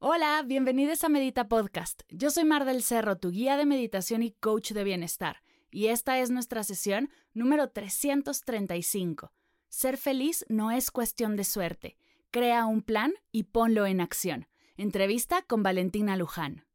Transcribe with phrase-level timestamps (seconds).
[0.00, 2.02] Hola, bienvenidos a Medita Podcast.
[2.08, 6.20] Yo soy Mar del Cerro, tu guía de meditación y coach de bienestar, y esta
[6.20, 9.32] es nuestra sesión número 335.
[9.68, 11.96] Ser feliz no es cuestión de suerte.
[12.30, 14.46] Crea un plan y ponlo en acción.
[14.76, 16.67] Entrevista con Valentina Luján.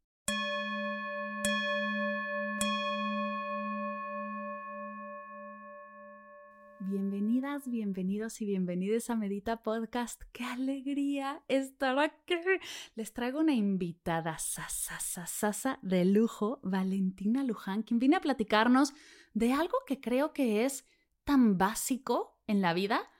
[7.66, 10.22] Bienvenidos y bienvenidos a Medita Podcast.
[10.32, 12.36] ¡Qué alegría estar aquí!
[12.94, 18.94] Les traigo una invitada sasa, de lujo, Valentina Luján, quien viene a platicarnos
[19.34, 20.86] de algo que creo que es
[21.24, 23.10] tan básico en la vida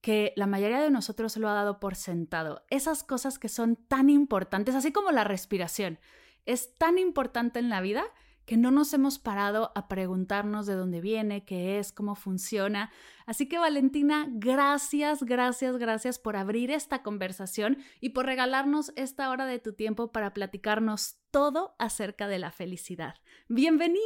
[0.00, 2.64] que la mayoría de nosotros lo ha dado por sentado.
[2.70, 5.98] Esas cosas que son tan importantes, así como la respiración,
[6.46, 8.06] es tan importante en la vida
[8.48, 12.90] que no nos hemos parado a preguntarnos de dónde viene, qué es, cómo funciona.
[13.26, 19.44] Así que Valentina, gracias, gracias, gracias por abrir esta conversación y por regalarnos esta hora
[19.44, 23.16] de tu tiempo para platicarnos todo acerca de la felicidad.
[23.48, 24.00] Bienvenida.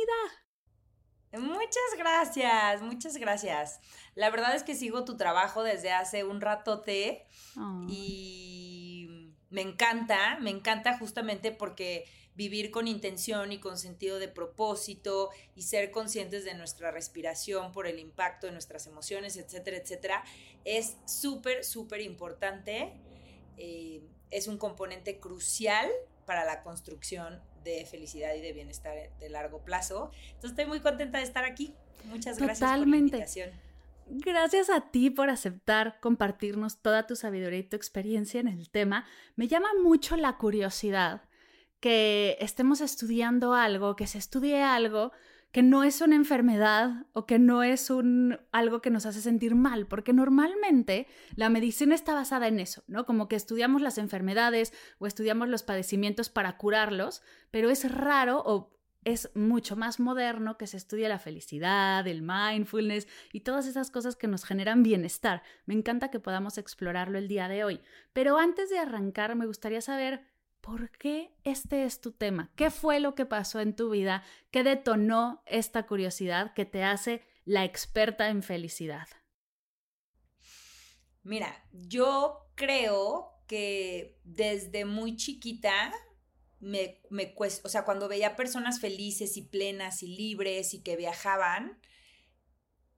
[1.35, 3.79] Muchas gracias, muchas gracias.
[4.17, 7.29] La verdad es que sigo tu trabajo desde hace un ratote
[7.87, 15.31] y me encanta, me encanta justamente porque vivir con intención y con sentido de propósito
[15.55, 20.25] y ser conscientes de nuestra respiración por el impacto de nuestras emociones, etcétera, etcétera,
[20.65, 22.93] es súper, súper importante.
[23.59, 25.91] Eh, es un componente crucial
[26.25, 30.11] para la construcción de felicidad y de bienestar de largo plazo.
[30.27, 31.75] Entonces estoy muy contenta de estar aquí.
[32.05, 33.51] Muchas gracias por la invitación.
[34.07, 39.07] Gracias a ti por aceptar compartirnos toda tu sabiduría y tu experiencia en el tema.
[39.37, 41.23] Me llama mucho la curiosidad
[41.83, 45.11] que estemos estudiando algo, que se estudie algo
[45.51, 49.57] que no es una enfermedad o que no es un algo que nos hace sentir
[49.57, 53.05] mal, porque normalmente la medicina está basada en eso, ¿no?
[53.05, 58.73] Como que estudiamos las enfermedades o estudiamos los padecimientos para curarlos, pero es raro o
[59.05, 64.15] es mucho más moderno que se estudie la felicidad, el mindfulness y todas esas cosas
[64.15, 65.43] que nos generan bienestar.
[65.67, 67.81] Me encanta que podamos explorarlo el día de hoy.
[68.13, 70.32] Pero antes de arrancar, me gustaría saber
[70.63, 72.51] ¿por qué este es tu tema?
[72.57, 77.23] ¿Qué fue lo que pasó en tu vida que detonó esta curiosidad que te hace
[77.45, 79.09] la experta en felicidad?
[81.25, 85.93] Mira, yo creo que desde muy chiquita
[86.61, 91.79] me, me o sea, cuando veía personas felices y plenas y libres y que viajaban,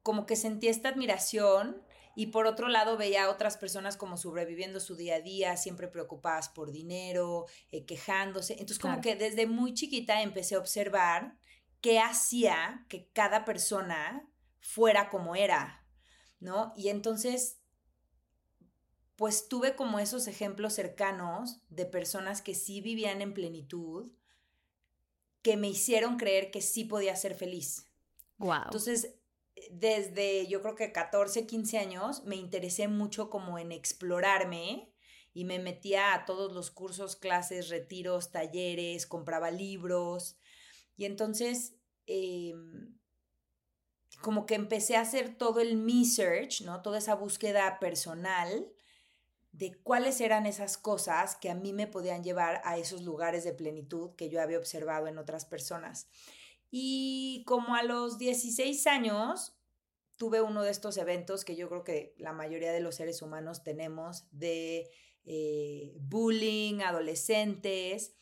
[0.03, 1.83] como que sentí esta admiración
[2.17, 5.89] y por otro lado veía a otras personas como sobreviviendo su día a día, siempre
[5.89, 8.55] preocupadas por dinero, eh, quejándose.
[8.55, 11.37] Entonces como que desde muy chiquita empecé a observar
[11.81, 14.31] qué hacía que cada persona
[14.61, 15.87] fuera como era,
[16.41, 16.73] ¿no?
[16.77, 17.61] Y entonces
[19.17, 24.11] pues tuve como esos ejemplos cercanos de personas que sí vivían en plenitud,
[25.43, 27.89] que me hicieron creer que sí podía ser feliz.
[28.39, 28.63] Wow.
[28.65, 29.15] Entonces,
[29.71, 34.93] desde yo creo que 14, 15 años me interesé mucho como en explorarme
[35.33, 40.39] y me metía a todos los cursos, clases, retiros, talleres, compraba libros
[40.97, 41.75] y entonces
[42.07, 42.97] em,
[44.21, 46.83] como que empecé a hacer todo el me search, ¿no?
[46.83, 48.73] Toda esa búsqueda personal
[49.53, 53.53] de cuáles eran esas cosas que a mí me podían llevar a esos lugares de
[53.53, 56.09] plenitud que yo había observado en otras personas.
[56.71, 59.54] Y como a los 16 años,
[60.17, 63.63] tuve uno de estos eventos que yo creo que la mayoría de los seres humanos
[63.63, 64.91] tenemos de
[65.25, 68.15] eh, bullying, adolescentes.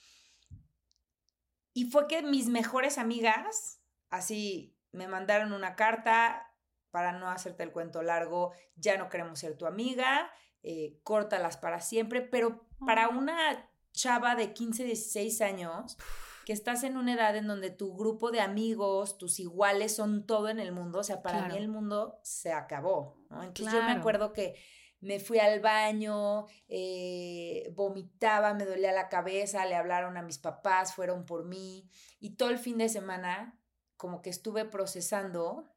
[1.74, 3.80] Y fue que mis mejores amigas,
[4.10, 6.48] así, me mandaron una carta
[6.90, 10.30] para no hacerte el cuento largo, ya no queremos ser tu amiga,
[10.62, 15.96] eh, córtalas para siempre, pero para una chava de 15, 16 años,
[16.44, 20.48] que estás en una edad en donde tu grupo de amigos, tus iguales son todo
[20.48, 23.42] en el mundo, o sea, para mí el mundo se acabó, ¿no?
[23.42, 24.54] Entonces yo me acuerdo que
[25.00, 30.94] me fui al baño, eh, vomitaba, me dolía la cabeza, le hablaron a mis papás,
[30.94, 31.88] fueron por mí
[32.20, 33.58] y todo el fin de semana
[33.96, 35.72] como que estuve procesando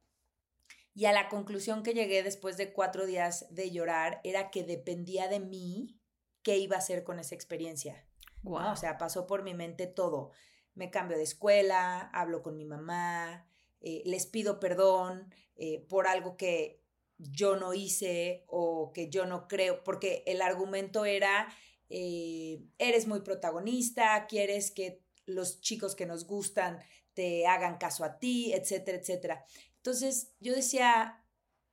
[0.94, 5.28] y a la conclusión que llegué después de cuatro días de llorar era que dependía
[5.28, 6.00] de mí
[6.42, 8.08] qué iba a hacer con esa experiencia.
[8.44, 10.32] O sea, pasó por mi mente todo.
[10.76, 13.48] Me cambio de escuela, hablo con mi mamá,
[13.82, 16.82] eh, les pido perdón eh, por algo que
[17.18, 21.48] yo no hice o que yo no creo, porque el argumento era,
[21.90, 26.80] eh, eres muy protagonista, quieres que los chicos que nos gustan
[27.14, 29.46] te hagan caso a ti, etcétera, etcétera.
[29.78, 31.24] Entonces yo decía,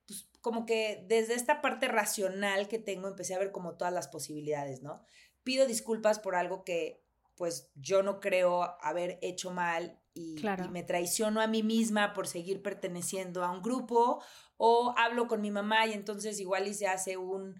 [0.07, 4.07] pues como que desde esta parte racional que tengo empecé a ver como todas las
[4.07, 5.03] posibilidades, ¿no?
[5.43, 7.02] Pido disculpas por algo que
[7.35, 12.27] pues yo no creo haber hecho mal y, y, me traiciono a mí misma por
[12.27, 14.23] seguir perteneciendo a un grupo
[14.57, 17.55] o hablo con mi mamá y entonces igual y se hace un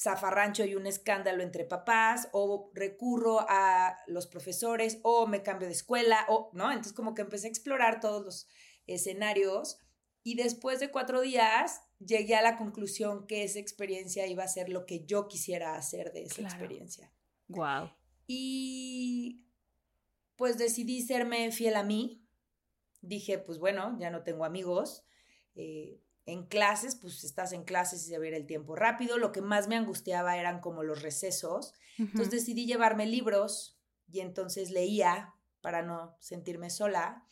[0.00, 5.74] zafarrancho y un escándalo entre papás, o recurro a los profesores, o me cambio de
[5.74, 6.70] escuela, o, ¿no?
[6.70, 8.46] Entonces como que empecé a explorar todos los
[8.86, 9.78] escenarios
[10.22, 14.68] y después de cuatro días llegué a la conclusión que esa experiencia iba a ser
[14.68, 17.12] lo que yo quisiera hacer de esa experiencia.
[17.48, 17.90] Wow.
[18.28, 19.46] Y
[20.36, 22.24] pues decidí serme fiel a mí.
[23.00, 25.04] Dije, pues bueno, ya no tengo amigos.
[25.56, 29.16] Eh, en clases, pues estás en clases y se ve el tiempo rápido.
[29.16, 31.72] Lo que más me angustiaba eran como los recesos.
[31.96, 33.80] Entonces decidí llevarme libros
[34.12, 37.24] y entonces leía para no sentirme sola.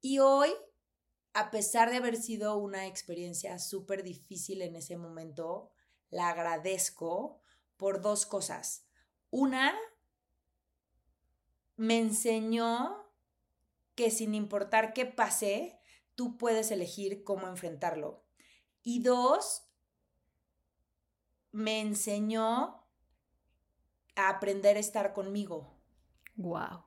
[0.00, 0.50] Y hoy,
[1.34, 5.70] a pesar de haber sido una experiencia súper difícil en ese momento,
[6.08, 7.42] la agradezco
[7.76, 8.86] por dos cosas.
[9.30, 9.74] Una,
[11.76, 13.06] me enseñó
[13.94, 15.78] que sin importar qué pase,
[16.14, 18.24] tú puedes elegir cómo enfrentarlo.
[18.82, 19.64] Y dos,
[21.52, 22.82] me enseñó
[24.14, 25.74] a aprender a estar conmigo.
[26.36, 26.84] Wow.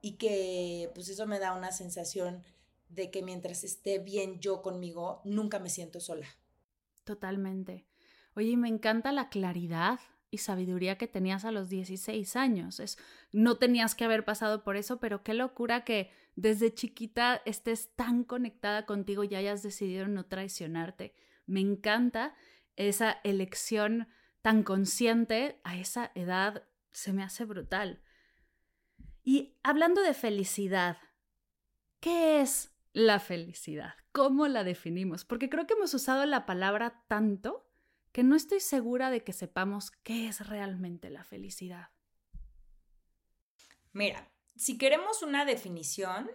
[0.00, 2.44] Y que pues eso me da una sensación
[2.88, 6.28] de que mientras esté bien yo conmigo, nunca me siento sola.
[7.04, 7.86] Totalmente.
[8.36, 10.00] Oye, me encanta la claridad
[10.34, 12.80] y sabiduría que tenías a los 16 años.
[12.80, 12.98] Es,
[13.32, 18.24] no tenías que haber pasado por eso, pero qué locura que desde chiquita estés tan
[18.24, 21.14] conectada contigo y hayas decidido no traicionarte.
[21.46, 22.34] Me encanta
[22.74, 24.08] esa elección
[24.42, 28.02] tan consciente a esa edad, se me hace brutal.
[29.22, 30.98] Y hablando de felicidad,
[32.00, 33.94] ¿qué es la felicidad?
[34.10, 35.24] ¿Cómo la definimos?
[35.24, 37.70] Porque creo que hemos usado la palabra tanto
[38.14, 41.88] que no estoy segura de que sepamos qué es realmente la felicidad.
[43.92, 46.30] Mira, si queremos una definición,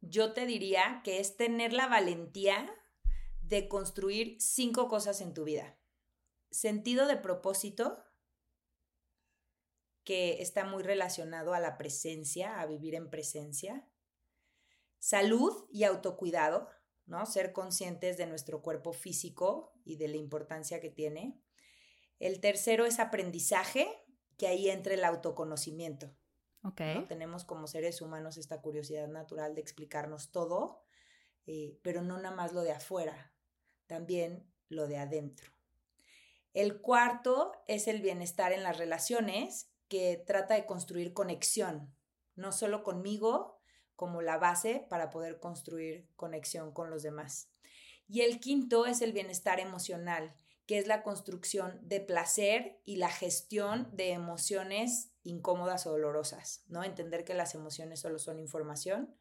[0.00, 2.68] yo te diría que es tener la valentía
[3.42, 5.78] de construir cinco cosas en tu vida.
[6.50, 8.02] Sentido de propósito,
[10.02, 13.88] que está muy relacionado a la presencia, a vivir en presencia.
[14.98, 16.68] Salud y autocuidado,
[17.06, 17.26] ¿no?
[17.26, 21.40] Ser conscientes de nuestro cuerpo físico y de la importancia que tiene.
[22.18, 23.88] El tercero es aprendizaje,
[24.38, 26.14] que ahí entra el autoconocimiento.
[26.62, 27.04] Okay.
[27.06, 30.82] Tenemos como seres humanos esta curiosidad natural de explicarnos todo,
[31.46, 33.34] eh, pero no nada más lo de afuera,
[33.86, 35.52] también lo de adentro.
[36.54, 41.94] El cuarto es el bienestar en las relaciones, que trata de construir conexión,
[42.36, 43.53] no solo conmigo,
[43.96, 47.50] como la base para poder construir conexión con los demás.
[48.06, 50.34] Y el quinto es el bienestar emocional,
[50.66, 56.84] que es la construcción de placer y la gestión de emociones incómodas o dolorosas, ¿no?
[56.84, 59.14] Entender que las emociones solo son información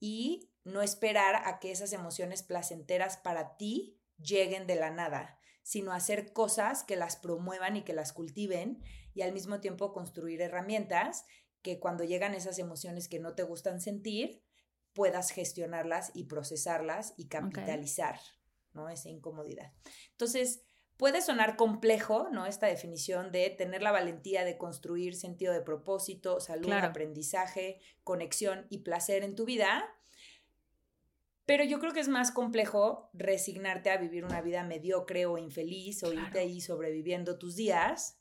[0.00, 5.92] y no esperar a que esas emociones placenteras para ti lleguen de la nada, sino
[5.92, 8.82] hacer cosas que las promuevan y que las cultiven
[9.14, 11.24] y al mismo tiempo construir herramientas
[11.66, 14.40] que cuando llegan esas emociones que no te gustan sentir,
[14.92, 18.20] puedas gestionarlas y procesarlas y capitalizar,
[18.72, 18.88] ¿no?
[18.88, 19.72] Esa incomodidad.
[20.12, 20.62] Entonces,
[20.96, 22.46] puede sonar complejo, ¿no?
[22.46, 28.84] Esta definición de tener la valentía de construir sentido de propósito, salud, aprendizaje, conexión y
[28.84, 29.92] placer en tu vida.
[31.46, 36.04] Pero yo creo que es más complejo resignarte a vivir una vida mediocre o infeliz
[36.04, 38.20] o irte ahí sobreviviendo tus días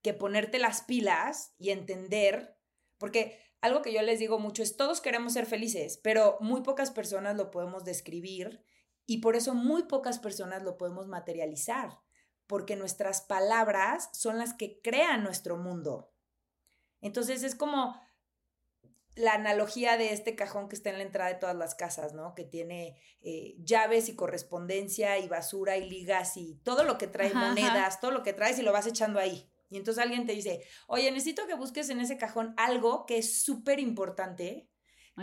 [0.00, 2.54] que ponerte las pilas y entender
[2.98, 6.90] porque algo que yo les digo mucho es, todos queremos ser felices, pero muy pocas
[6.90, 8.62] personas lo podemos describir
[9.06, 11.98] y por eso muy pocas personas lo podemos materializar,
[12.46, 16.12] porque nuestras palabras son las que crean nuestro mundo.
[17.00, 18.00] Entonces es como
[19.16, 22.34] la analogía de este cajón que está en la entrada de todas las casas, ¿no?
[22.34, 27.32] Que tiene eh, llaves y correspondencia y basura y ligas y todo lo que trae
[27.32, 29.50] monedas, todo lo que traes y lo vas echando ahí.
[29.74, 33.42] Y entonces alguien te dice, oye, necesito que busques en ese cajón algo que es
[33.42, 34.70] súper importante,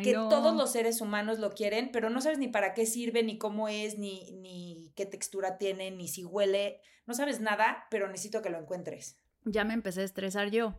[0.03, 3.37] que todos los seres humanos lo quieren, pero no sabes ni para qué sirve, ni
[3.37, 8.41] cómo es, ni, ni qué textura tiene, ni si huele, no sabes nada, pero necesito
[8.41, 9.17] que lo encuentres.
[9.45, 10.75] Ya me empecé a estresar yo.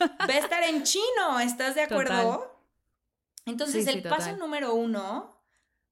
[0.00, 2.62] va a estar en chino, ¿estás de acuerdo?
[3.46, 5.44] Entonces, el paso número uno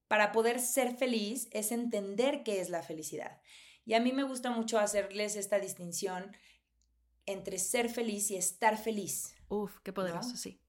[0.07, 3.40] para poder ser feliz es entender qué es la felicidad.
[3.85, 6.37] Y a mí me gusta mucho hacerles esta distinción
[7.26, 9.34] entre ser feliz y estar feliz.
[9.48, 10.60] Uf, qué poderoso, sí.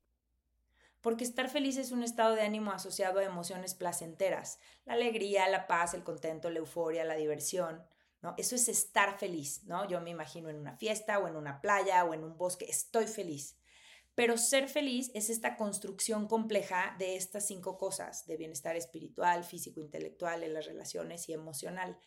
[1.01, 5.67] Porque estar feliz es un estado de ánimo asociado a emociones placenteras, la alegría, la
[5.67, 7.83] paz, el contento, la euforia, la diversión.
[8.21, 8.33] ¿no?
[8.37, 9.85] Eso es estar feliz, ¿no?
[9.87, 13.05] Yo me imagino en una fiesta o en una playa o en un bosque, estoy
[13.05, 13.57] feliz.
[14.15, 19.81] Pero ser feliz es esta construcción compleja de estas cinco cosas, de bienestar espiritual, físico,
[19.81, 21.99] intelectual, en las relaciones y emocional.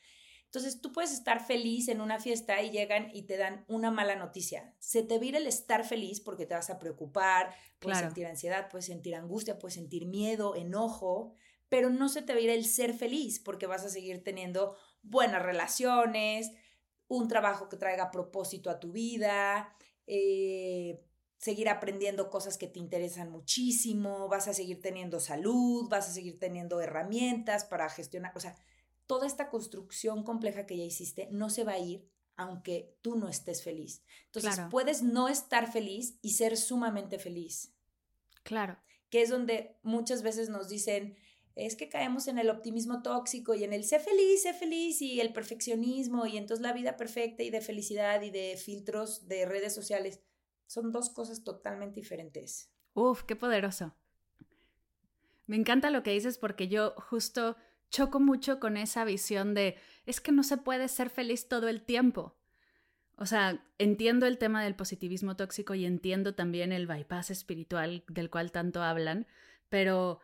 [0.47, 4.17] Entonces tú puedes estar feliz en una fiesta y llegan y te dan una mala
[4.17, 4.75] noticia.
[4.79, 8.87] Se te va el estar feliz porque te vas a preocupar, puedes sentir ansiedad, puedes
[8.87, 11.35] sentir angustia, puedes sentir miedo, enojo,
[11.69, 14.77] pero no se te va a ir el ser feliz porque vas a seguir teniendo
[15.03, 16.53] buenas relaciones,
[17.09, 19.75] un trabajo que traiga propósito a tu vida,
[20.07, 21.03] eh,
[21.39, 26.39] seguir aprendiendo cosas que te interesan muchísimo, vas a seguir teniendo salud, vas a seguir
[26.39, 28.57] teniendo herramientas para gestionar, o sea,
[29.07, 33.29] toda esta construcción compleja que ya hiciste no se va a ir aunque tú no
[33.29, 34.05] estés feliz.
[34.27, 37.75] Entonces, puedes no estar feliz y ser sumamente feliz.
[38.43, 38.79] Claro.
[39.09, 41.17] Que es donde muchas veces nos dicen,
[41.55, 45.21] es que caemos en el optimismo tóxico y en el sé feliz, sé feliz y
[45.21, 49.75] el perfeccionismo y entonces la vida perfecta y de felicidad y de filtros de redes
[49.75, 50.21] sociales.
[50.67, 52.71] Son dos cosas totalmente diferentes.
[52.93, 53.95] Uf, qué poderoso.
[55.47, 57.57] Me encanta lo que dices porque yo justo
[57.91, 59.77] choco mucho con esa visión de
[60.07, 62.37] es que no se puede ser feliz todo el tiempo.
[63.17, 68.29] O sea, entiendo el tema del positivismo tóxico y entiendo también el bypass espiritual del
[68.29, 69.27] cual tanto hablan,
[69.69, 70.21] pero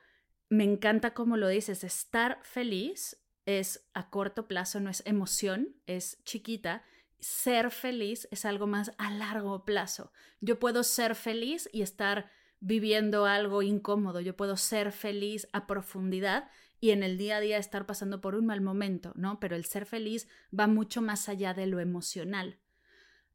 [0.50, 3.16] me encanta cómo lo dices, estar feliz
[3.46, 6.84] es a corto plazo, no es emoción, es chiquita.
[7.18, 10.12] Ser feliz es algo más a largo plazo.
[10.40, 16.48] Yo puedo ser feliz y estar viviendo algo incómodo, yo puedo ser feliz a profundidad
[16.82, 19.38] y en el día a día estar pasando por un mal momento, ¿no?
[19.38, 20.26] Pero el ser feliz
[20.58, 22.58] va mucho más allá de lo emocional.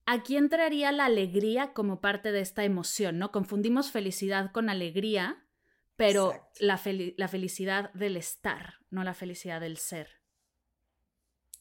[0.05, 3.31] Aquí entraría la alegría como parte de esta emoción, ¿no?
[3.31, 5.47] Confundimos felicidad con alegría,
[5.95, 6.81] pero la,
[7.15, 10.09] la, felicidad del estar, no la felicidad del ser.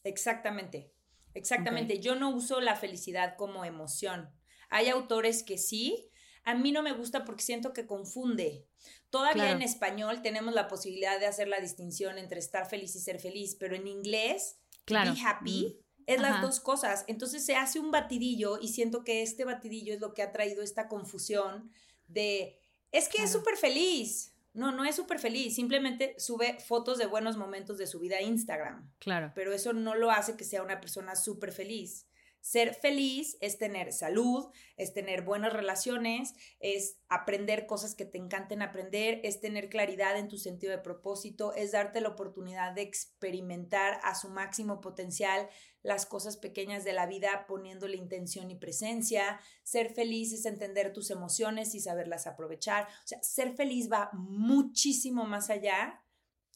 [0.03, 0.91] Exactamente,
[1.33, 2.01] exactamente.
[2.01, 4.29] Yo no uso la felicidad como emoción.
[4.69, 6.06] Hay autores que sí,
[6.47, 8.65] a mí no me gusta porque siento que confunde.
[9.09, 13.19] Todavía en español tenemos la posibilidad de hacer la distinción entre estar feliz y ser
[13.19, 15.13] feliz, pero en inglés, claro.
[15.13, 17.03] be happy, es las dos cosas.
[17.07, 20.63] Entonces se hace un batidillo y siento que este batidillo es lo que ha traído
[20.63, 21.69] esta confusión
[22.07, 22.57] de,
[22.93, 24.33] es que es súper feliz.
[24.53, 28.21] No, no es súper feliz, simplemente sube fotos de buenos momentos de su vida a
[28.21, 28.89] Instagram.
[28.99, 29.33] Claro.
[29.35, 32.07] Pero eso no lo hace que sea una persona súper feliz.
[32.47, 38.61] Ser feliz es tener salud, es tener buenas relaciones, es aprender cosas que te encanten
[38.61, 43.99] aprender, es tener claridad en tu sentido de propósito, es darte la oportunidad de experimentar
[44.01, 45.49] a su máximo potencial
[45.83, 49.41] las cosas pequeñas de la vida poniéndole intención y presencia.
[49.63, 52.85] Ser feliz es entender tus emociones y saberlas aprovechar.
[53.03, 56.01] O sea, ser feliz va muchísimo más allá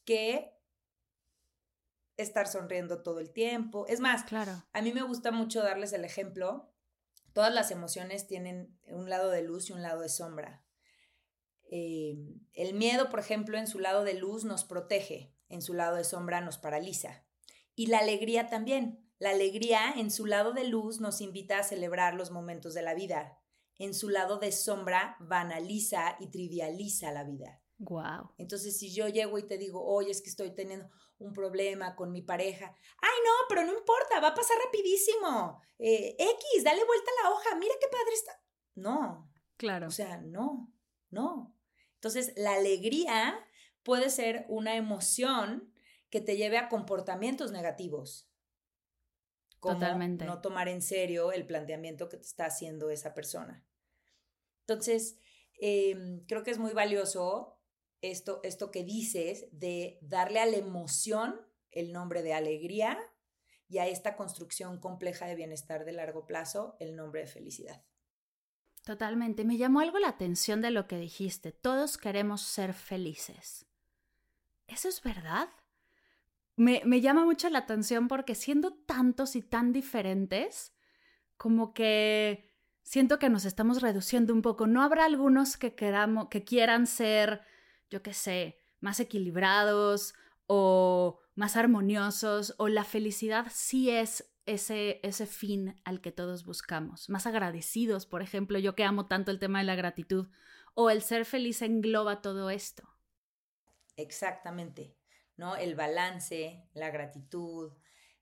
[0.06, 0.54] que
[2.22, 3.86] estar sonriendo todo el tiempo.
[3.88, 4.64] Es más, claro.
[4.72, 6.72] a mí me gusta mucho darles el ejemplo.
[7.32, 10.64] Todas las emociones tienen un lado de luz y un lado de sombra.
[11.70, 12.18] Eh,
[12.52, 16.04] el miedo, por ejemplo, en su lado de luz nos protege, en su lado de
[16.04, 17.24] sombra nos paraliza.
[17.74, 19.08] Y la alegría también.
[19.18, 22.92] La alegría en su lado de luz nos invita a celebrar los momentos de la
[22.92, 23.38] vida.
[23.78, 27.62] En su lado de sombra banaliza y trivializa la vida.
[27.78, 28.32] Wow.
[28.36, 30.88] Entonces, si yo llego y te digo, oye, es que estoy teniendo
[31.22, 35.60] un problema con mi pareja, ay, no, pero no importa, va a pasar rapidísimo.
[35.78, 38.32] Eh, X, dale vuelta a la hoja, mira qué padre está.
[38.74, 39.30] No.
[39.56, 39.86] Claro.
[39.86, 40.72] O sea, no,
[41.10, 41.56] no.
[41.94, 43.38] Entonces, la alegría
[43.82, 45.72] puede ser una emoción
[46.10, 48.28] que te lleve a comportamientos negativos.
[49.60, 50.24] Como Totalmente.
[50.24, 53.64] No tomar en serio el planteamiento que te está haciendo esa persona.
[54.66, 55.18] Entonces,
[55.60, 57.51] em, creo que es muy valioso
[58.02, 61.40] esto, esto que dices de darle a la emoción
[61.70, 62.98] el nombre de alegría
[63.68, 67.82] y a esta construcción compleja de bienestar de largo plazo el nombre de felicidad.
[68.84, 69.44] Totalmente.
[69.44, 71.52] Me llamó algo la atención de lo que dijiste.
[71.52, 73.64] Todos queremos ser felices.
[74.66, 75.48] ¿Eso es verdad?
[76.56, 80.74] Me, me, llama mucho la atención porque siendo tantos y tan diferentes,
[81.36, 82.50] como que
[82.82, 84.66] siento que nos estamos reduciendo un poco.
[84.66, 87.42] ¿No habrá algunos que, queramos, que quieran ser
[87.92, 90.14] yo qué sé, más equilibrados
[90.46, 97.08] o más armoniosos o la felicidad sí es ese, ese fin al que todos buscamos,
[97.10, 100.28] más agradecidos, por ejemplo, yo que amo tanto el tema de la gratitud,
[100.74, 102.88] o el ser feliz engloba todo esto.
[103.96, 104.96] Exactamente,
[105.36, 105.54] ¿no?
[105.54, 107.72] El balance, la gratitud,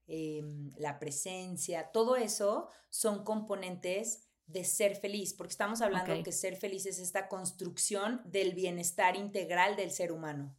[0.09, 6.57] em, la presencia, todo eso son componentes de ser feliz, porque estamos hablando que ser
[6.57, 10.57] feliz es esta construcción del bienestar integral del ser humano.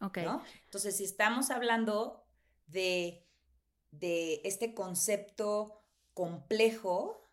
[0.00, 0.18] Ok.
[0.64, 2.24] Entonces, si estamos hablando
[2.66, 3.26] de,
[3.90, 5.82] de este concepto
[6.14, 7.30] complejo,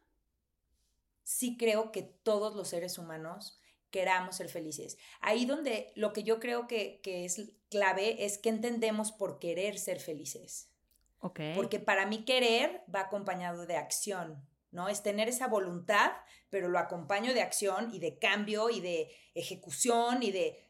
[1.23, 3.59] sí creo que todos los seres humanos
[3.91, 4.97] queramos ser felices.
[5.21, 9.99] Ahí donde lo que yo creo que, es clave es que entendemos por querer ser
[9.99, 10.71] felices.
[11.19, 11.55] Okay.
[11.55, 14.89] Porque para mí querer va acompañado de acción, ¿no?
[14.89, 16.11] Es tener esa voluntad,
[16.49, 20.63] pero lo acompaño de acción y de cambio y de ejecución y de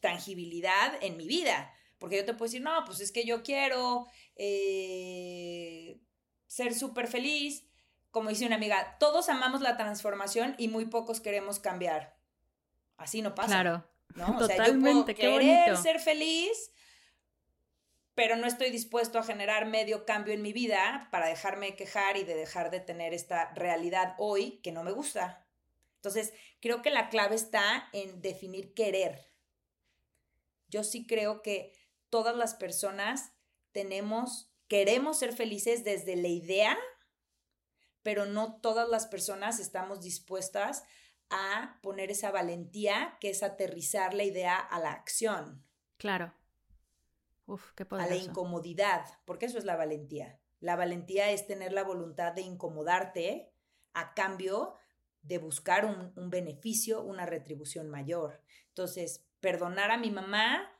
[0.00, 1.72] tangibilidad en mi vida.
[1.98, 4.06] Porque yo te puedo decir, no, pues es que yo quiero
[4.36, 6.00] eh,
[6.46, 7.64] ser súper feliz.
[8.10, 12.16] Como dice una amiga, todos amamos la transformación y muy pocos queremos cambiar.
[12.96, 13.48] Así no pasa.
[13.48, 13.84] Claro.
[14.14, 14.38] ¿no?
[14.38, 16.72] Totalmente, yo puedo querer ser feliz,
[18.18, 22.24] pero no estoy dispuesto a generar medio cambio en mi vida para dejarme quejar y
[22.24, 25.46] de dejar de tener esta realidad hoy que no me gusta.
[25.98, 29.30] Entonces, creo que la clave está en definir querer.
[30.66, 31.72] Yo sí creo que
[32.10, 33.34] todas las personas
[33.70, 36.76] tenemos, queremos ser felices desde la idea,
[38.02, 40.82] pero no todas las personas estamos dispuestas
[41.30, 45.64] a poner esa valentía que es aterrizar la idea a la acción.
[45.98, 46.34] Claro.
[47.48, 48.12] Uf, qué poderoso.
[48.12, 50.38] A la incomodidad, porque eso es la valentía.
[50.60, 53.52] La valentía es tener la voluntad de incomodarte
[53.94, 54.74] a cambio
[55.22, 58.42] de buscar un, un beneficio, una retribución mayor.
[58.68, 60.70] Entonces, perdonar a mi mamá,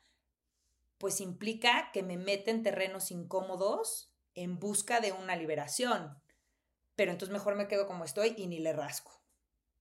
[0.98, 6.20] pues implica que me mete en terrenos incómodos en busca de una liberación.
[6.96, 9.22] Pero entonces mejor me quedo como estoy y ni le rasco,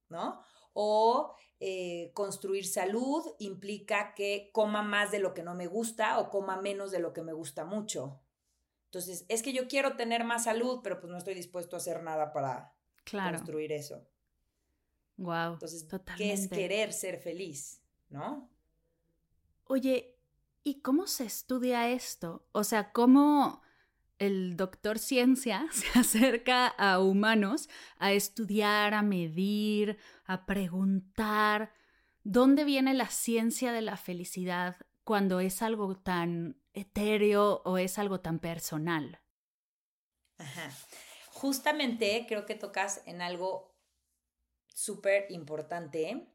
[0.07, 0.41] ¿no?
[0.73, 6.29] O eh, construir salud implica que coma más de lo que no me gusta o
[6.29, 8.21] coma menos de lo que me gusta mucho.
[8.85, 12.03] Entonces, es que yo quiero tener más salud, pero pues no estoy dispuesto a hacer
[12.03, 12.73] nada para
[13.11, 14.07] construir eso.
[15.17, 15.53] Wow.
[15.53, 17.81] Entonces, ¿qué es querer ser feliz?
[18.09, 18.49] ¿No?
[19.65, 20.15] Oye,
[20.63, 22.45] ¿y cómo se estudia esto?
[22.51, 23.61] O sea, ¿cómo
[24.19, 31.73] el doctor ciencia se acerca a humanos a estudiar, a medir, a preguntar
[32.23, 38.19] dónde viene la ciencia de la felicidad cuando es algo tan etéreo o es algo
[38.19, 39.21] tan personal.
[40.37, 40.71] Ajá.
[41.31, 43.75] Justamente creo que tocas en algo
[44.73, 46.33] súper importante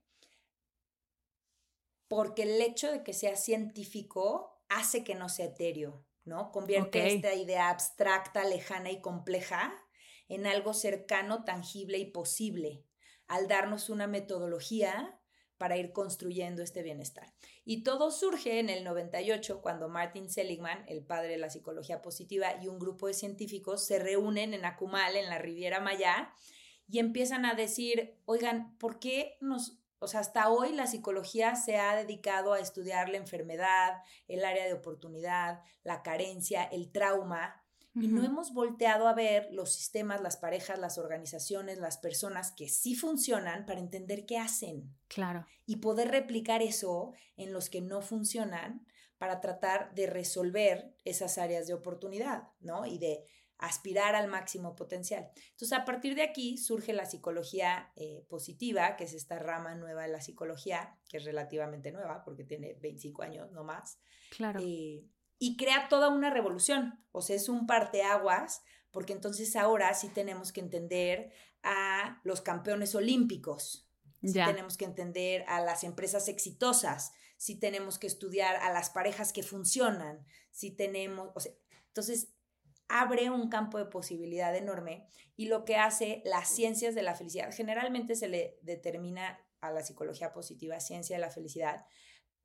[2.09, 6.53] porque el hecho de que sea científico hace que no sea etéreo, ¿no?
[6.53, 9.75] Convierte esta idea abstracta, lejana y compleja
[10.29, 12.85] en algo cercano, tangible y posible,
[13.27, 15.19] al darnos una metodología
[15.59, 17.33] para ir construyendo este bienestar.
[17.65, 22.57] Y todo surge en el 98 cuando Martin Seligman, el padre de la psicología positiva,
[22.61, 26.35] y un grupo de científicos se reúnen en Akumal, en la Riviera Maya,
[26.89, 31.77] y empiezan a decir, oigan, ¿por qué nos o sea, hasta hoy la psicología se
[31.77, 37.63] ha dedicado a estudiar la enfermedad, el área de oportunidad, la carencia, el trauma,
[37.95, 42.71] y no hemos volteado a ver los sistemas, las parejas, las organizaciones, las personas que
[42.71, 44.97] sí funcionan para entender qué hacen.
[45.09, 45.47] Claro.
[45.67, 48.87] Y poder replicar eso en los que no funcionan
[49.19, 52.87] para tratar de resolver esas áreas de oportunidad, ¿no?
[52.87, 53.27] Y de
[53.63, 55.31] aspirar al máximo potencial.
[55.53, 60.03] Entonces, a partir de aquí surge la psicología eh, positiva, que es esta rama nueva
[60.03, 64.01] de la psicología, que es relativamente nueva, porque tiene 25 años, no más.
[64.37, 64.59] Claro.
[64.61, 65.05] Eh,
[65.39, 67.05] y crea toda una revolución.
[67.13, 72.97] O sea, es un parteaguas, porque entonces ahora sí tenemos que entender a los campeones
[72.97, 73.89] olímpicos.
[74.25, 79.33] Sí tenemos que entender a las empresas exitosas, sí tenemos que estudiar a las parejas
[79.33, 81.53] que funcionan, sí tenemos, o sea,
[81.89, 82.29] entonces
[82.93, 87.51] abre un campo de posibilidad enorme y lo que hace las ciencias de la felicidad,
[87.53, 91.87] generalmente se le determina a la psicología positiva ciencia de la felicidad,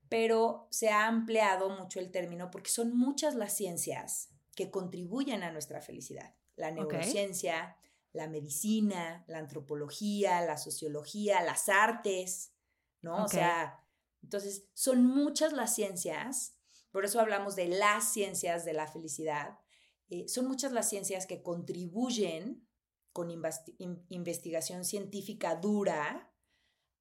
[0.07, 5.51] pero se ha ampliado mucho el término porque son muchas las ciencias que contribuyen a
[5.51, 6.33] nuestra felicidad.
[6.55, 7.75] La neurociencia,
[8.13, 12.53] la medicina, la antropología, la sociología, las artes,
[13.01, 13.25] ¿no?
[13.25, 13.83] O sea,
[14.23, 16.57] entonces son muchas las ciencias,
[16.91, 19.59] por eso hablamos de las ciencias de la felicidad,
[20.09, 22.65] eh, son muchas las ciencias que contribuyen
[23.11, 26.31] con investigación científica dura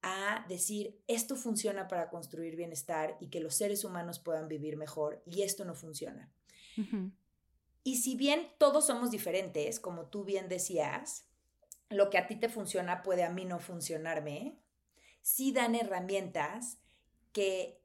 [0.01, 5.21] a decir esto funciona para construir bienestar y que los seres humanos puedan vivir mejor
[5.25, 6.31] y esto no funciona.
[7.83, 11.25] Y si bien todos somos diferentes, como tú bien decías,
[11.89, 14.59] lo que a ti te funciona puede a mí no funcionarme,
[15.21, 16.77] sí dan herramientas
[17.31, 17.81] que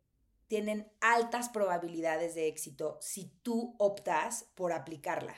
[0.49, 5.35] tienen altas probabilidades de éxito si tú optas por aplicarla.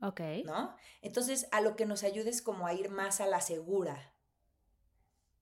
[0.00, 0.20] Ok.
[0.44, 0.74] ¿No?
[1.02, 4.14] Entonces, a lo que nos ayudes es como a ir más a la segura.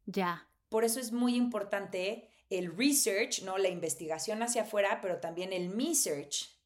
[0.07, 0.49] Ya.
[0.69, 3.59] Por eso es muy importante el research, ¿no?
[3.59, 6.57] La investigación hacia afuera, pero también el me search.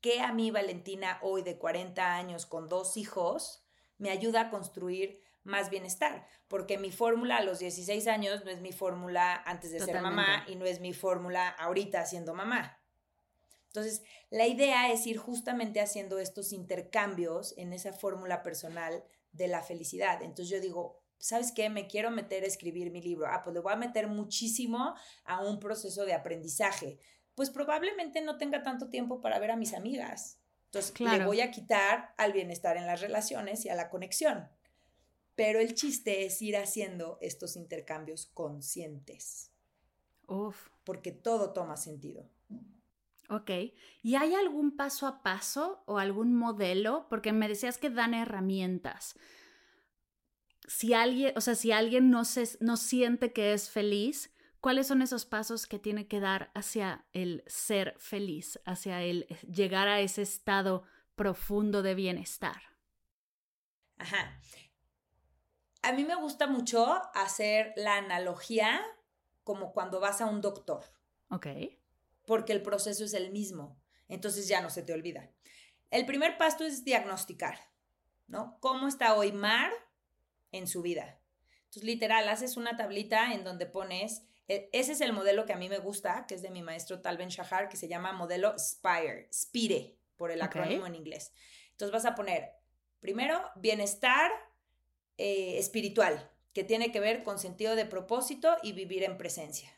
[0.00, 3.64] Que a mí, Valentina, hoy de 40 años con dos hijos,
[3.98, 8.60] me ayuda a construir más bienestar, porque mi fórmula a los 16 años no es
[8.60, 12.78] mi fórmula antes de ser mamá y no es mi fórmula ahorita siendo mamá.
[13.68, 19.62] Entonces, la idea es ir justamente haciendo estos intercambios en esa fórmula personal de la
[19.62, 20.22] felicidad.
[20.22, 21.70] Entonces yo digo, ¿sabes qué?
[21.70, 23.28] Me quiero meter a escribir mi libro.
[23.28, 26.98] Ah, pues le voy a meter muchísimo a un proceso de aprendizaje.
[27.36, 30.40] Pues probablemente no tenga tanto tiempo para ver a mis amigas.
[30.66, 34.48] Entonces le voy a quitar al bienestar en las relaciones y a la conexión.
[35.40, 39.50] Pero el chiste es ir haciendo estos intercambios conscientes.
[40.26, 40.68] Uf.
[40.84, 42.28] Porque todo toma sentido.
[43.30, 43.50] Ok.
[44.02, 47.06] ¿Y hay algún paso a paso o algún modelo?
[47.08, 49.18] Porque me decías que dan herramientas.
[50.68, 55.00] Si alguien, o sea, si alguien no, se, no siente que es feliz, ¿cuáles son
[55.00, 60.20] esos pasos que tiene que dar hacia el ser feliz, hacia el llegar a ese
[60.20, 60.82] estado
[61.14, 62.60] profundo de bienestar?
[63.96, 64.38] Ajá.
[65.82, 68.80] A mí me gusta mucho hacer la analogía
[69.44, 70.84] como cuando vas a un doctor.
[71.30, 71.46] Ok.
[72.26, 73.80] Porque el proceso es el mismo.
[74.08, 75.30] Entonces ya no se te olvida.
[75.90, 77.58] El primer paso es diagnosticar,
[78.28, 78.58] ¿no?
[78.60, 79.72] ¿Cómo está hoy Mar
[80.52, 81.18] en su vida?
[81.64, 85.56] Entonces, literal, haces una tablita en donde pones, e, ese es el modelo que a
[85.56, 89.28] mí me gusta, que es de mi maestro Talben Shahar, que se llama modelo SPIRE,
[89.32, 91.32] SPIRE, por el acrónimo en inglés.
[91.70, 92.52] Entonces vas a poner,
[92.98, 94.30] primero, bienestar
[95.22, 99.70] eh, espiritual, que tiene que ver con sentido de propósito y vivir en presencia.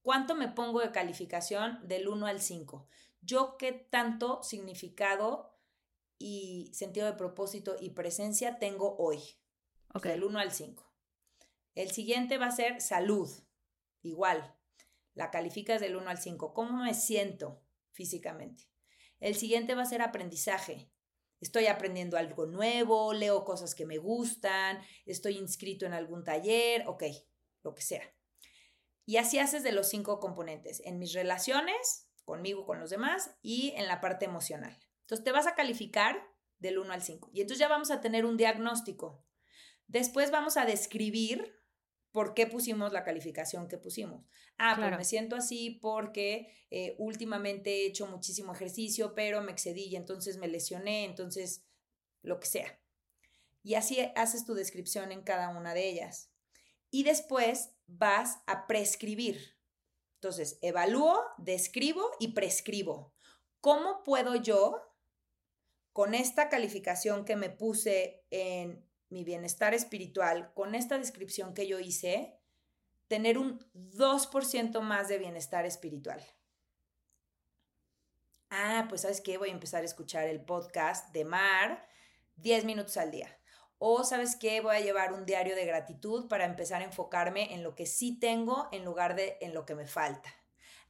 [0.00, 2.88] ¿Cuánto me pongo de calificación del 1 al 5?
[3.20, 5.54] Yo qué tanto significado
[6.16, 9.20] y sentido de propósito y presencia tengo hoy.
[10.02, 10.90] Del 1 al 5.
[11.74, 13.28] El siguiente va a ser salud.
[14.00, 14.56] Igual.
[15.12, 16.54] La calificas del 1 al 5.
[16.54, 17.60] ¿Cómo me siento
[17.92, 18.70] físicamente?
[19.20, 20.90] El siguiente va a ser aprendizaje.
[21.40, 27.04] Estoy aprendiendo algo nuevo, leo cosas que me gustan, estoy inscrito en algún taller, ok,
[27.62, 28.02] lo que sea.
[29.04, 33.72] Y así haces de los cinco componentes, en mis relaciones, conmigo, con los demás, y
[33.76, 34.76] en la parte emocional.
[35.02, 36.20] Entonces te vas a calificar
[36.58, 37.30] del 1 al 5.
[37.32, 39.24] Y entonces ya vamos a tener un diagnóstico.
[39.86, 41.55] Después vamos a describir
[42.16, 44.24] ¿Por qué pusimos la calificación que pusimos?
[44.56, 49.84] Ah, pues me siento así porque eh, últimamente he hecho muchísimo ejercicio, pero me excedí
[49.84, 51.66] y entonces me lesioné, entonces
[52.22, 52.80] lo que sea.
[53.62, 56.32] Y así haces tu descripción en cada una de ellas.
[56.90, 59.58] Y después vas a prescribir.
[60.14, 63.14] Entonces, evalúo, describo y prescribo.
[63.60, 64.80] ¿Cómo puedo yo,
[65.92, 71.78] con esta calificación que me puse en mi bienestar espiritual, con esta descripción que yo
[71.78, 72.38] hice,
[73.08, 76.22] tener un 2% más de bienestar espiritual.
[78.50, 81.86] Ah, pues sabes qué, voy a empezar a escuchar el podcast de Mar
[82.36, 83.28] 10 minutos al día.
[83.78, 87.62] O sabes qué, voy a llevar un diario de gratitud para empezar a enfocarme en
[87.62, 90.32] lo que sí tengo en lugar de en lo que me falta.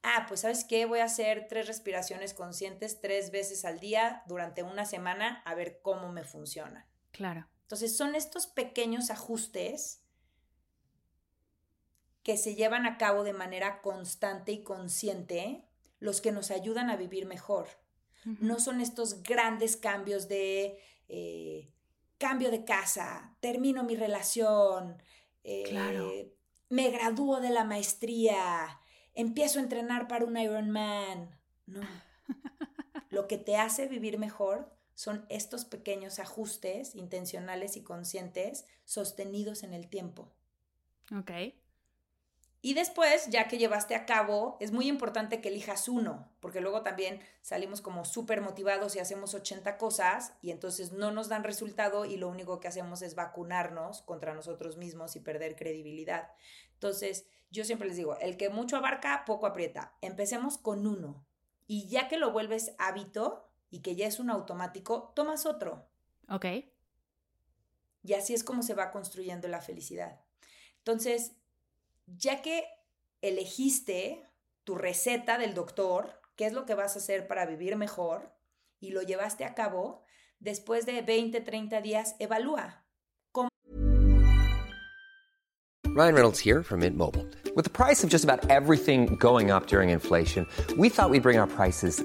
[0.02, 4.62] Ah, pues sabes qué, voy a hacer tres respiraciones conscientes tres veces al día durante
[4.62, 6.86] una semana a ver cómo me funciona.
[7.10, 7.48] Claro.
[7.66, 10.00] Entonces son estos pequeños ajustes
[12.22, 15.64] que se llevan a cabo de manera constante y consciente
[15.98, 17.66] los que nos ayudan a vivir mejor.
[18.24, 21.72] No son estos grandes cambios de eh,
[22.18, 25.02] cambio de casa, termino mi relación,
[25.42, 26.32] eh,
[26.68, 28.80] me gradúo de la maestría,
[29.14, 31.36] empiezo a entrenar para un Ironman.
[31.66, 31.80] No.
[33.10, 39.74] Lo que te hace vivir mejor son estos pequeños ajustes intencionales y conscientes sostenidos en
[39.74, 40.32] el tiempo.
[41.16, 41.30] Ok.
[42.62, 46.82] Y después, ya que llevaste a cabo, es muy importante que elijas uno, porque luego
[46.82, 52.06] también salimos como súper motivados y hacemos 80 cosas y entonces no nos dan resultado
[52.06, 56.32] y lo único que hacemos es vacunarnos contra nosotros mismos y perder credibilidad.
[56.72, 59.94] Entonces, yo siempre les digo, el que mucho abarca, poco aprieta.
[60.00, 61.24] Empecemos con uno.
[61.68, 65.88] Y ya que lo vuelves hábito, y que ya es un automático, tomas otro.
[66.28, 66.46] Ok.
[68.02, 70.20] Y así es como se va construyendo la felicidad.
[70.78, 71.32] Entonces,
[72.06, 72.64] ya que
[73.20, 74.22] elegiste
[74.64, 78.32] tu receta del doctor, qué es lo que vas a hacer para vivir mejor,
[78.78, 80.04] y lo llevaste a cabo,
[80.38, 82.84] después de 20, 30 días, evalúa.
[85.96, 87.24] Ryan Reynolds here from Mint Mobile.
[87.54, 91.38] With the price of just about everything going up during inflation, we thought we'd bring
[91.38, 92.04] our prices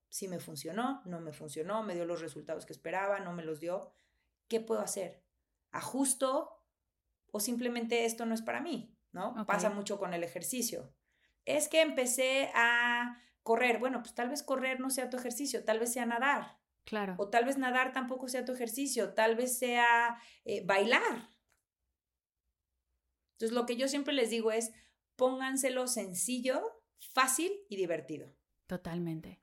[0.11, 3.61] Si me funcionó, no me funcionó, me dio los resultados que esperaba, no me los
[3.61, 3.93] dio.
[4.49, 5.23] ¿Qué puedo hacer?
[5.71, 6.61] ¿Ajusto
[7.31, 8.93] o simplemente esto no es para mí?
[9.13, 9.45] ¿No?
[9.47, 10.93] Pasa mucho con el ejercicio.
[11.45, 13.79] Es que empecé a correr.
[13.79, 16.59] Bueno, pues tal vez correr no sea tu ejercicio, tal vez sea nadar.
[16.83, 17.15] Claro.
[17.17, 21.29] O tal vez nadar tampoco sea tu ejercicio, tal vez sea eh, bailar.
[23.35, 24.73] Entonces, lo que yo siempre les digo es,
[25.15, 28.35] pónganselo sencillo, fácil y divertido.
[28.67, 29.40] Totalmente.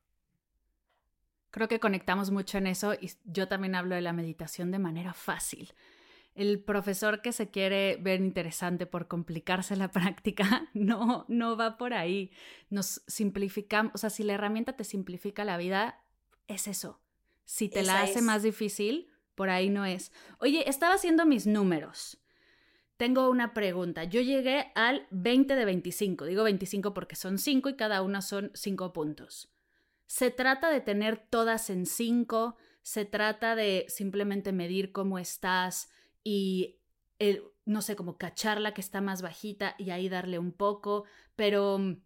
[1.50, 5.14] Creo que conectamos mucho en eso y yo también hablo de la meditación de manera
[5.14, 5.72] fácil.
[6.34, 11.94] El profesor que se quiere ver interesante por complicarse la práctica, no, no va por
[11.94, 12.30] ahí.
[12.70, 16.02] Nos simplificamos, o sea, si la herramienta te simplifica la vida,
[16.46, 17.00] es eso.
[17.44, 18.24] Si te la hace es.
[18.24, 20.12] más difícil, por ahí no es.
[20.38, 22.18] Oye, estaba haciendo mis números.
[22.98, 24.04] Tengo una pregunta.
[24.04, 26.24] Yo llegué al 20 de 25.
[26.26, 29.48] Digo 25 porque son 5 y cada una son 5 puntos.
[30.08, 35.90] Se trata de tener todas en 5, se trata de simplemente medir cómo estás
[36.24, 36.80] y,
[37.20, 41.04] el, no sé, como cachar la que está más bajita y ahí darle un poco,
[41.36, 42.00] pero mm,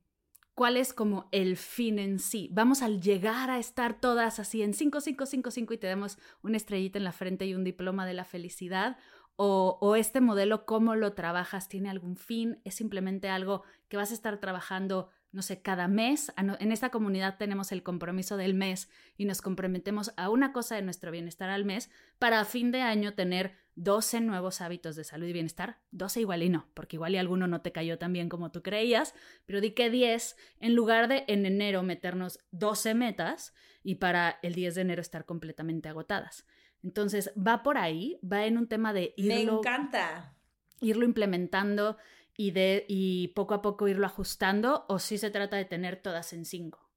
[0.55, 2.51] ¿cuál es como el fin en sí?
[2.53, 6.19] Vamos al llegar a estar todas así en 5, 5, 5, 5 y te damos
[6.43, 8.99] una estrellita en la frente y un diploma de la felicidad
[9.37, 14.15] o, este modelo, cómo lo trabajas, tiene algún fin, es simplemente algo que vas a
[14.15, 16.33] estar trabajando, no sé, cada mes.
[16.37, 20.83] En esta comunidad tenemos el compromiso del mes y nos comprometemos a una cosa de
[20.83, 25.27] nuestro bienestar al mes para a fin de año tener 12 nuevos hábitos de salud
[25.27, 25.81] y bienestar.
[25.91, 28.63] 12 igual y no, porque igual y alguno no te cayó tan bien como tú
[28.63, 29.15] creías,
[29.47, 34.55] pero di que 10 en lugar de en enero meternos 12 metas y para el
[34.55, 36.47] 10 de enero estar completamente agotadas.
[36.83, 40.35] Entonces, va por ahí, va en un tema de irlo, Me encanta.
[40.81, 41.97] irlo implementando
[42.37, 46.33] y, de, y poco a poco irlo ajustando, o si se trata de tener todas
[46.33, 46.91] en cinco.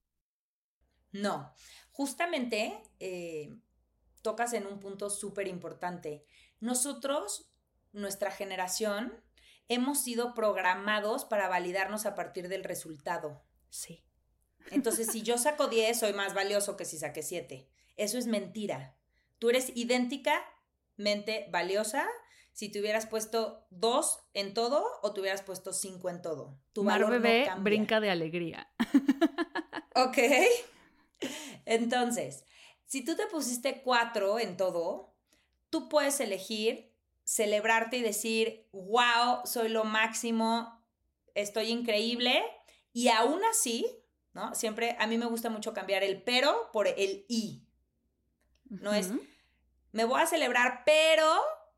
[1.11, 1.53] No,
[1.91, 3.55] justamente eh,
[4.21, 6.25] tocas en un punto súper importante.
[6.59, 7.51] Nosotros,
[7.93, 9.13] nuestra generación,
[9.67, 13.43] hemos sido programados para validarnos a partir del resultado.
[13.69, 14.03] Sí.
[14.71, 17.69] Entonces, si yo saco 10, soy más valioso que si saqué 7.
[17.97, 18.95] Eso es mentira.
[19.39, 22.07] Tú eres idénticamente valiosa
[22.55, 26.57] si te hubieras puesto 2 en todo o te hubieras puesto 5 en todo.
[26.71, 28.71] Tu Mar valor bebé no brinca de alegría.
[29.97, 30.17] Ok.
[31.63, 32.43] Entonces,
[32.85, 35.15] si tú te pusiste 4 en todo,
[35.69, 40.85] tú puedes elegir celebrarte y decir, wow, soy lo máximo,
[41.33, 42.43] estoy increíble.
[42.91, 43.87] Y aún así,
[44.33, 44.53] ¿no?
[44.53, 47.65] Siempre a mí me gusta mucho cambiar el pero por el y.
[48.65, 49.11] No es,
[49.93, 51.25] me voy a celebrar, pero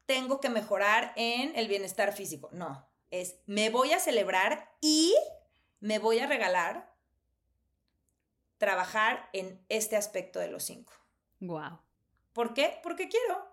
[0.08, 2.50] tengo que mejorar en el bienestar físico.
[2.52, 5.16] No, es, me voy a celebrar y
[5.80, 6.92] me voy a regalar
[8.58, 10.94] trabajar en este aspecto de los cinco.
[11.42, 11.80] Wow.
[12.34, 12.80] ¿Por qué?
[12.82, 13.46] Porque quiero.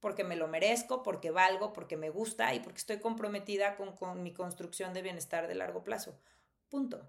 [0.00, 4.22] Porque me lo merezco, porque valgo, porque me gusta y porque estoy comprometida con, con
[4.22, 6.18] mi construcción de bienestar de largo plazo.
[6.68, 7.08] Punto.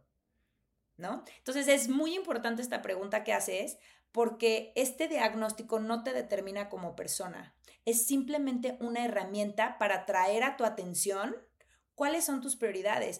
[0.97, 1.23] ¿No?
[1.37, 3.79] Entonces es muy importante esta pregunta que haces
[4.13, 7.54] porque este diagnóstico no te determina como persona.
[7.84, 11.36] Es simplemente una herramienta para traer a tu atención
[11.95, 13.19] cuáles son tus prioridades.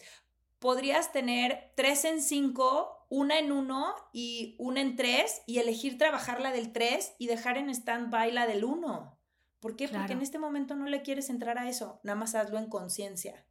[0.60, 6.40] Podrías tener tres en cinco, una en uno y una en tres y elegir trabajar
[6.40, 9.18] la del tres y dejar en stand-by la del uno.
[9.60, 9.88] ¿Por qué?
[9.90, 12.00] Porque en este momento no le quieres entrar a eso.
[12.04, 13.46] Nada más hazlo en conciencia.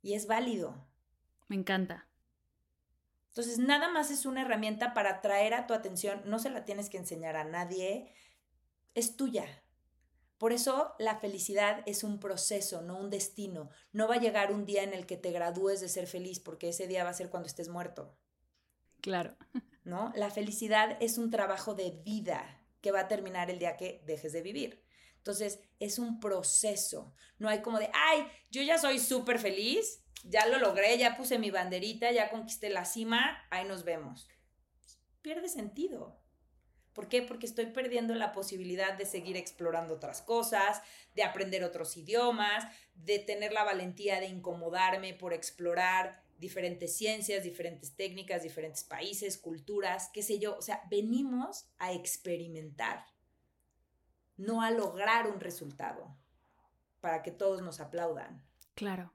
[0.00, 0.86] Y es válido.
[1.48, 2.08] Me encanta.
[3.32, 6.20] Entonces, nada más es una herramienta para atraer a tu atención.
[6.26, 8.12] No se la tienes que enseñar a nadie.
[8.94, 9.46] Es tuya.
[10.36, 13.70] Por eso la felicidad es un proceso, no un destino.
[13.92, 16.68] No va a llegar un día en el que te gradúes de ser feliz, porque
[16.68, 18.14] ese día va a ser cuando estés muerto.
[19.00, 19.34] Claro.
[19.84, 20.12] ¿No?
[20.14, 24.34] La felicidad es un trabajo de vida que va a terminar el día que dejes
[24.34, 24.84] de vivir.
[25.16, 27.14] Entonces, es un proceso.
[27.38, 31.38] No hay como de, ay, yo ya soy súper feliz, ya lo logré, ya puse
[31.38, 34.28] mi banderita, ya conquisté la cima, ahí nos vemos.
[35.20, 36.18] Pierde sentido.
[36.92, 37.22] ¿Por qué?
[37.22, 40.82] Porque estoy perdiendo la posibilidad de seguir explorando otras cosas,
[41.14, 47.96] de aprender otros idiomas, de tener la valentía de incomodarme por explorar diferentes ciencias, diferentes
[47.96, 50.58] técnicas, diferentes países, culturas, qué sé yo.
[50.58, 53.06] O sea, venimos a experimentar,
[54.36, 56.14] no a lograr un resultado
[57.00, 58.44] para que todos nos aplaudan.
[58.74, 59.14] Claro,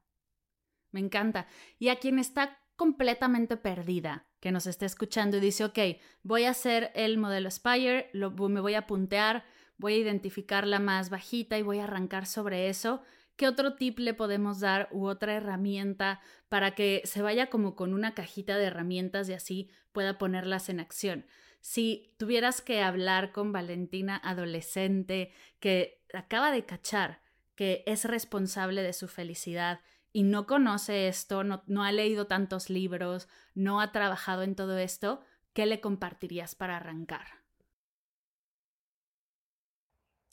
[0.97, 1.45] me encanta.
[1.77, 5.79] Y a quien está completamente perdida, que nos esté escuchando y dice, ok,
[6.23, 9.45] voy a hacer el modelo Spire, lo, me voy a puntear,
[9.77, 13.03] voy a identificar la más bajita y voy a arrancar sobre eso.
[13.35, 17.93] ¿Qué otro tip le podemos dar u otra herramienta para que se vaya como con
[17.93, 21.27] una cajita de herramientas y así pueda ponerlas en acción?
[21.61, 27.21] Si tuvieras que hablar con Valentina adolescente que acaba de cachar
[27.57, 29.81] que es responsable de su felicidad
[30.13, 35.21] y no conoce esto, no, ha leído tantos libros, no ha trabajado en todo esto,
[35.53, 37.27] ¿qué le compartirías para arrancar?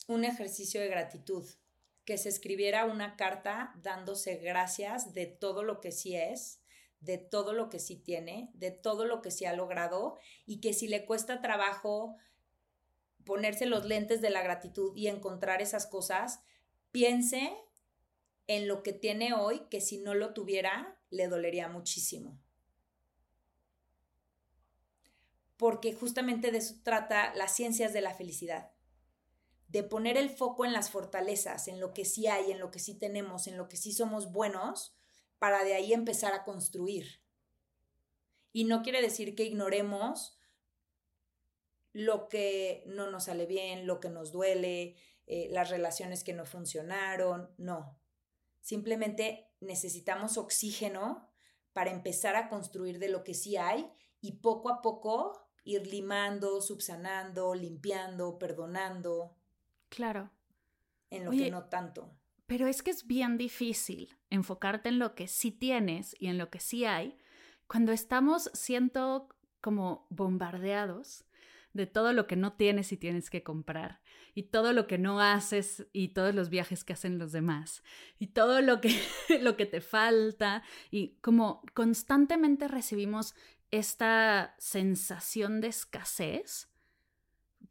[0.06, 1.44] Un ejercicio de gratitud,
[2.04, 6.60] que se escribiera una carta dándose gracias de todo lo que sí es,
[7.00, 10.72] de todo lo que sí tiene, de todo lo que sí ha logrado y que
[10.72, 12.16] si le cuesta trabajo
[13.24, 16.40] ponerse los lentes de la gratitud y encontrar esas cosas,
[16.90, 17.52] piense
[18.46, 22.38] en lo que tiene hoy que si no lo tuviera le dolería muchísimo.
[25.56, 28.72] Porque justamente de eso trata las ciencias de la felicidad,
[29.68, 32.78] de poner el foco en las fortalezas, en lo que sí hay, en lo que
[32.78, 34.96] sí tenemos, en lo que sí somos buenos,
[35.38, 37.20] para de ahí empezar a construir.
[38.52, 40.38] Y no quiere decir que ignoremos
[41.92, 46.44] lo que no nos sale bien, lo que nos duele, eh, las relaciones que no
[46.44, 47.98] funcionaron, no.
[48.64, 51.28] Simplemente necesitamos oxígeno
[51.74, 56.62] para empezar a construir de lo que sí hay y poco a poco ir limando,
[56.62, 59.36] subsanando, limpiando, perdonando.
[59.90, 60.30] Claro.
[61.10, 62.16] En lo que no tanto.
[62.46, 66.48] Pero es que es bien difícil enfocarte en lo que sí tienes y en lo
[66.48, 67.18] que sí hay
[67.66, 69.28] cuando estamos siendo
[69.60, 71.26] como bombardeados
[71.74, 74.00] de todo lo que no tienes y tienes que comprar,
[74.32, 77.82] y todo lo que no haces y todos los viajes que hacen los demás,
[78.18, 78.98] y todo lo que,
[79.42, 83.34] lo que te falta, y como constantemente recibimos
[83.70, 86.70] esta sensación de escasez.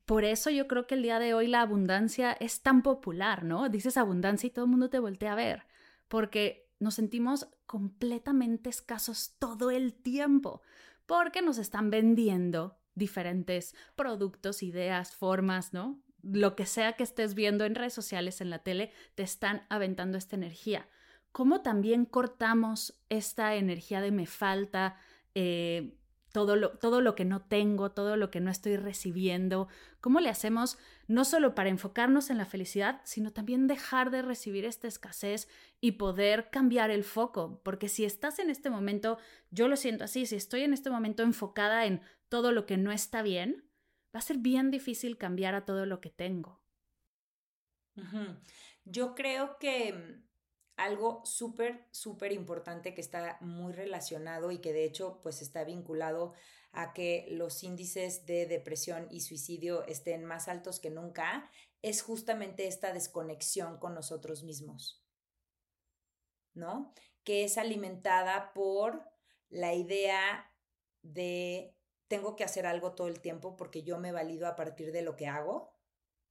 [0.06, 3.70] Por eso yo creo que el día de hoy la abundancia es tan popular, ¿no?
[3.70, 5.66] Dices abundancia y todo el mundo te voltea a ver,
[6.10, 10.62] porque nos sentimos completamente escasos todo el tiempo,
[11.06, 16.02] porque nos están vendiendo diferentes productos, ideas, formas, ¿no?
[16.22, 20.18] Lo que sea que estés viendo en redes sociales, en la tele, te están aventando
[20.18, 20.88] esta energía.
[21.32, 24.96] ¿Cómo también cortamos esta energía de me falta?
[25.36, 25.98] Eh,
[26.34, 29.68] todo lo, todo lo que no tengo, todo lo que no estoy recibiendo,
[30.02, 34.66] ¿cómo le hacemos no solo para enfocarnos en la felicidad, sino también dejar de recibir
[34.66, 35.48] esta escasez
[35.80, 37.62] y poder cambiar el foco?
[37.64, 39.20] Porque si estás en este momento,
[39.52, 42.02] yo lo siento así, si estoy en este momento enfocada en
[42.34, 43.70] todo lo que no está bien,
[44.12, 46.64] va a ser bien difícil cambiar a todo lo que tengo.
[48.86, 50.28] Yo creo que mm,
[50.76, 56.34] algo súper, súper importante que está muy relacionado y que de hecho pues está vinculado
[56.72, 61.52] a que los índices de depresión y suicidio estén más altos que nunca,
[61.84, 65.06] es justamente esta desconexión con nosotros mismos,
[66.56, 66.96] ¿no?
[67.24, 69.08] Que es alimentada por
[69.50, 70.52] la idea
[71.04, 71.78] de
[72.14, 75.16] tengo que hacer algo todo el tiempo porque yo me valido a partir de lo
[75.16, 75.74] que hago,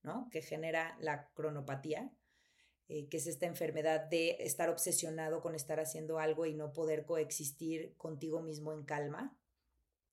[0.05, 0.29] ¿no?
[0.31, 2.12] Que genera la cronopatía
[2.95, 7.05] eh, que es esta enfermedad de estar obsesionado con estar haciendo algo y no poder
[7.05, 9.37] coexistir contigo mismo en calma.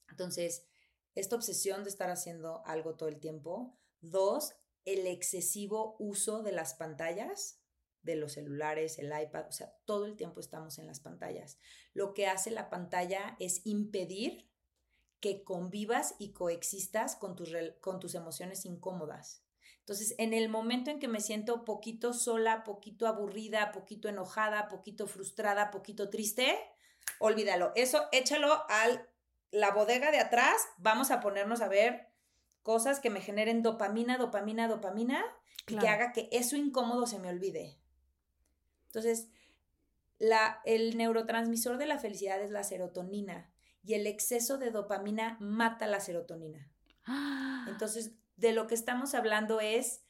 [0.09, 0.65] Entonces,
[1.13, 3.77] esta obsesión de estar haciendo algo todo el tiempo.
[4.01, 4.55] Dos,
[4.85, 7.59] el excesivo uso de las pantallas,
[8.01, 11.59] de los celulares, el iPad, o sea, todo el tiempo estamos en las pantallas.
[11.93, 14.48] Lo que hace la pantalla es impedir
[15.19, 17.51] que convivas y coexistas con tus,
[17.81, 19.43] con tus emociones incómodas.
[19.79, 25.07] Entonces, en el momento en que me siento poquito sola, poquito aburrida, poquito enojada, poquito
[25.07, 26.57] frustrada, poquito triste,
[27.19, 27.71] olvídalo.
[27.75, 28.85] Eso échalo a
[29.51, 30.55] la bodega de atrás.
[30.77, 32.07] Vamos a ponernos a ver
[32.61, 35.25] cosas que me generen dopamina, dopamina, dopamina
[35.67, 37.79] y que haga que eso incómodo se me olvide.
[38.87, 39.29] Entonces,
[40.19, 43.51] la, el neurotransmisor de la felicidad es la serotonina
[43.83, 46.71] y el exceso de dopamina mata la serotonina.
[47.67, 50.03] Entonces, de lo que estamos hablando es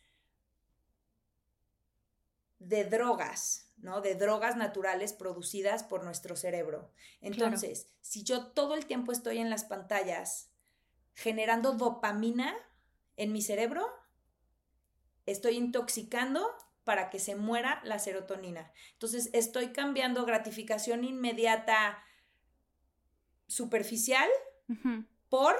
[2.59, 4.01] de drogas, ¿no?
[4.01, 6.91] De drogas naturales producidas por nuestro cerebro.
[7.21, 10.51] Entonces, si yo todo el tiempo estoy en las pantallas
[11.13, 12.53] generando dopamina,
[13.17, 13.87] en mi cerebro
[15.25, 16.49] estoy intoxicando
[16.83, 18.71] para que se muera la serotonina.
[18.93, 22.03] Entonces estoy cambiando gratificación inmediata
[23.49, 24.29] superficial
[25.27, 25.55] por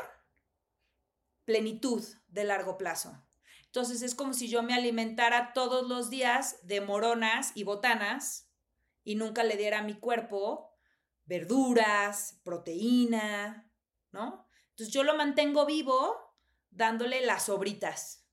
[1.43, 3.21] plenitud de largo plazo.
[3.65, 8.49] Entonces es como si yo me alimentara todos los días de moronas y botanas
[9.03, 10.71] y nunca le diera a mi cuerpo
[11.25, 13.71] verduras, proteína,
[14.11, 14.47] ¿no?
[14.69, 16.35] Entonces yo lo mantengo vivo
[16.71, 18.27] dándole las sobritas,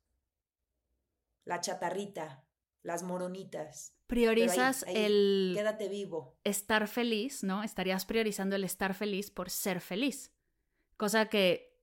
[1.45, 2.47] la chatarrita,
[2.83, 3.96] las moronitas.
[4.07, 5.53] Priorizas el...
[5.57, 6.39] Quédate vivo.
[6.45, 7.63] Estar feliz, ¿no?
[7.63, 10.33] Estarías priorizando el estar feliz por ser feliz.
[10.97, 11.77] Cosa que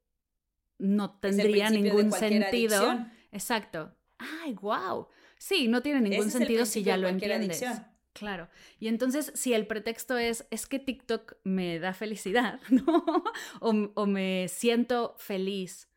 [0.78, 3.06] no tendría ningún sentido.
[3.32, 3.94] Exacto.
[4.18, 5.08] Ay, wow.
[5.38, 7.64] Sí, no tiene ningún sentido si ya lo entiendes.
[8.14, 8.48] Claro.
[8.80, 13.04] Y entonces, si el pretexto es, es que TikTok me da felicidad, ¿no?
[13.60, 15.90] o, me siento feliz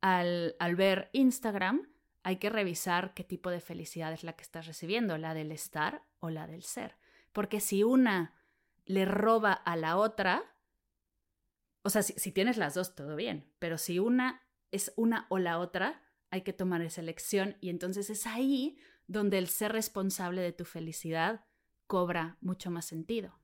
[0.00, 1.88] al, al ver Instagram,
[2.24, 6.02] hay que revisar qué tipo de felicidad es la que estás recibiendo, la del estar
[6.20, 6.96] o la del ser.
[7.32, 8.34] Porque si una
[8.86, 10.42] le roba a la otra,
[11.82, 15.58] o sea, si, tienes las dos, todo bien, pero si una es una o la
[15.58, 20.52] otra, hay que tomar esa elección y entonces es ahí donde el ser responsable de
[20.52, 21.44] tu felicidad
[21.86, 23.38] cobra mucho más sentido.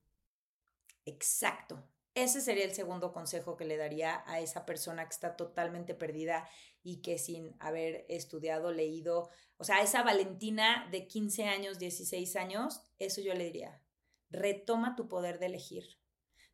[1.05, 1.85] Exacto.
[2.15, 6.49] Ese sería el segundo consejo que le daría a esa persona que está totalmente perdida
[6.83, 12.83] y que sin haber estudiado, leído, o sea, esa Valentina de 15 años, 16 años,
[12.99, 13.83] eso yo le diría,
[14.31, 16.01] retoma tu poder de elegir.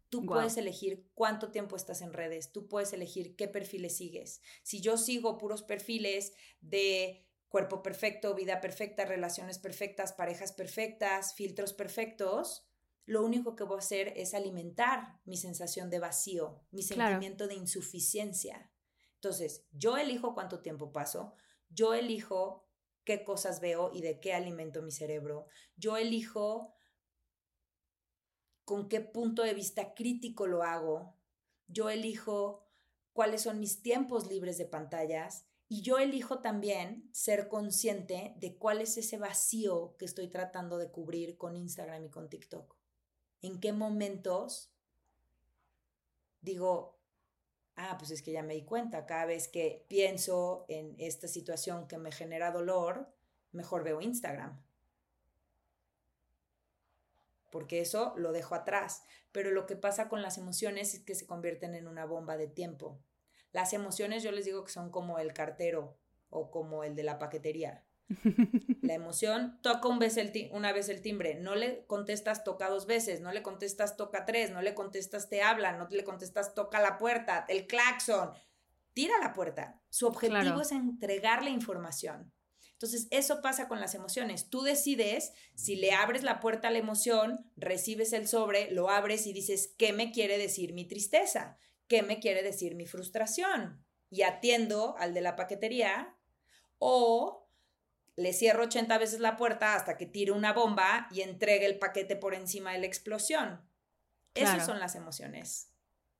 [0.08, 4.40] Tú puedes elegir cuánto tiempo estás en redes, tú puedes elegir qué perfiles sigues.
[4.62, 11.72] Si yo sigo puros perfiles de cuerpo perfecto, vida perfecta, relaciones perfectas, parejas perfectas, filtros
[11.72, 12.66] perfectos,
[13.06, 17.54] lo único que voy a hacer es alimentar mi sensación de vacío, mi sentimiento de
[17.54, 18.70] insuficiencia.
[19.14, 21.34] Entonces, yo elijo cuánto tiempo paso,
[21.68, 22.68] yo elijo
[23.04, 25.46] qué cosas veo y de qué alimento mi cerebro,
[25.76, 26.74] yo elijo
[28.64, 31.16] con qué punto de vista crítico lo hago,
[31.68, 32.66] yo elijo
[33.12, 38.80] cuáles son mis tiempos libres de pantallas y yo elijo también ser consciente de cuál
[38.80, 42.75] es ese vacío que estoy tratando de cubrir con Instagram y con TikTok.
[43.46, 44.70] ¿En qué momentos
[46.40, 46.98] digo,
[47.76, 51.88] ah, pues es que ya me di cuenta, cada vez que pienso en esta situación
[51.88, 53.12] que me genera dolor,
[53.52, 54.62] mejor veo Instagram
[57.56, 59.02] porque eso lo dejo atrás.
[59.32, 62.48] Pero lo que pasa con las emociones es que se convierten en una bomba de
[62.48, 63.00] tiempo.
[63.50, 65.96] Las emociones yo les digo que son como el cartero
[66.28, 67.82] o como el de la paquetería.
[68.82, 72.86] La emoción toca un vez el una vez el timbre, no le contestas toca dos
[72.86, 76.80] veces, no le contestas toca tres, no le contestas te habla, no le contestas toca
[76.80, 78.30] la puerta, el claxon,
[78.92, 79.80] tira la puerta.
[79.90, 82.32] Su objetivo es entregarle información.
[82.72, 84.50] Entonces, eso pasa con las emociones.
[84.50, 89.26] Tú decides si le abres la puerta a la emoción, recibes el sobre, lo abres
[89.26, 91.56] y dices, ¿qué me quiere decir mi tristeza?
[91.88, 93.82] ¿Qué me quiere decir mi frustración?
[94.10, 96.14] Y atiendo al de la paquetería
[96.78, 97.45] o
[98.16, 102.16] le cierro 80 veces la puerta hasta que tire una bomba y entregue el paquete
[102.16, 103.60] por encima de la explosión.
[104.34, 105.72] Esas son las emociones.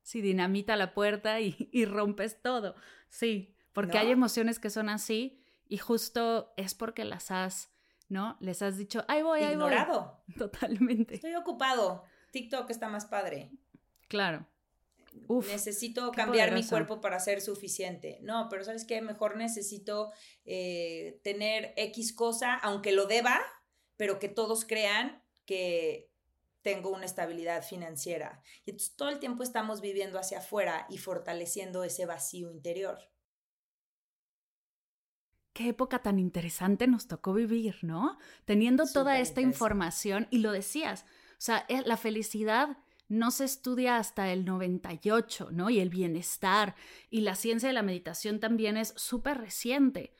[0.02, 2.74] Sí, dinamita la puerta y, rompes todo.
[3.08, 7.70] Sí, porque hay emociones que son así y justo es porque las has,
[8.08, 8.36] ¿no?
[8.40, 10.22] Les has dicho, ahí voy, ahí Ignorado.
[10.38, 11.14] Totalmente.
[11.14, 12.04] Estoy ocupado.
[12.30, 13.50] TikTok está más padre.
[14.08, 14.46] Claro.
[15.28, 18.18] Uf, necesito cambiar mi cuerpo para ser suficiente.
[18.22, 19.00] No, pero ¿sabes qué?
[19.02, 20.12] Mejor necesito
[20.44, 23.40] eh, tener X cosa, aunque lo deba,
[23.96, 26.10] pero que todos crean que
[26.62, 28.42] tengo una estabilidad financiera.
[28.64, 32.98] Y entonces todo el tiempo estamos viviendo hacia afuera y fortaleciendo ese vacío interior
[35.56, 38.18] qué época tan interesante nos tocó vivir, ¿no?
[38.44, 42.76] Teniendo toda esta información y lo decías, o sea, eh, la felicidad
[43.08, 45.70] no se estudia hasta el 98, ¿no?
[45.70, 46.74] Y el bienestar
[47.10, 50.12] y la ciencia de la meditación también es súper reciente.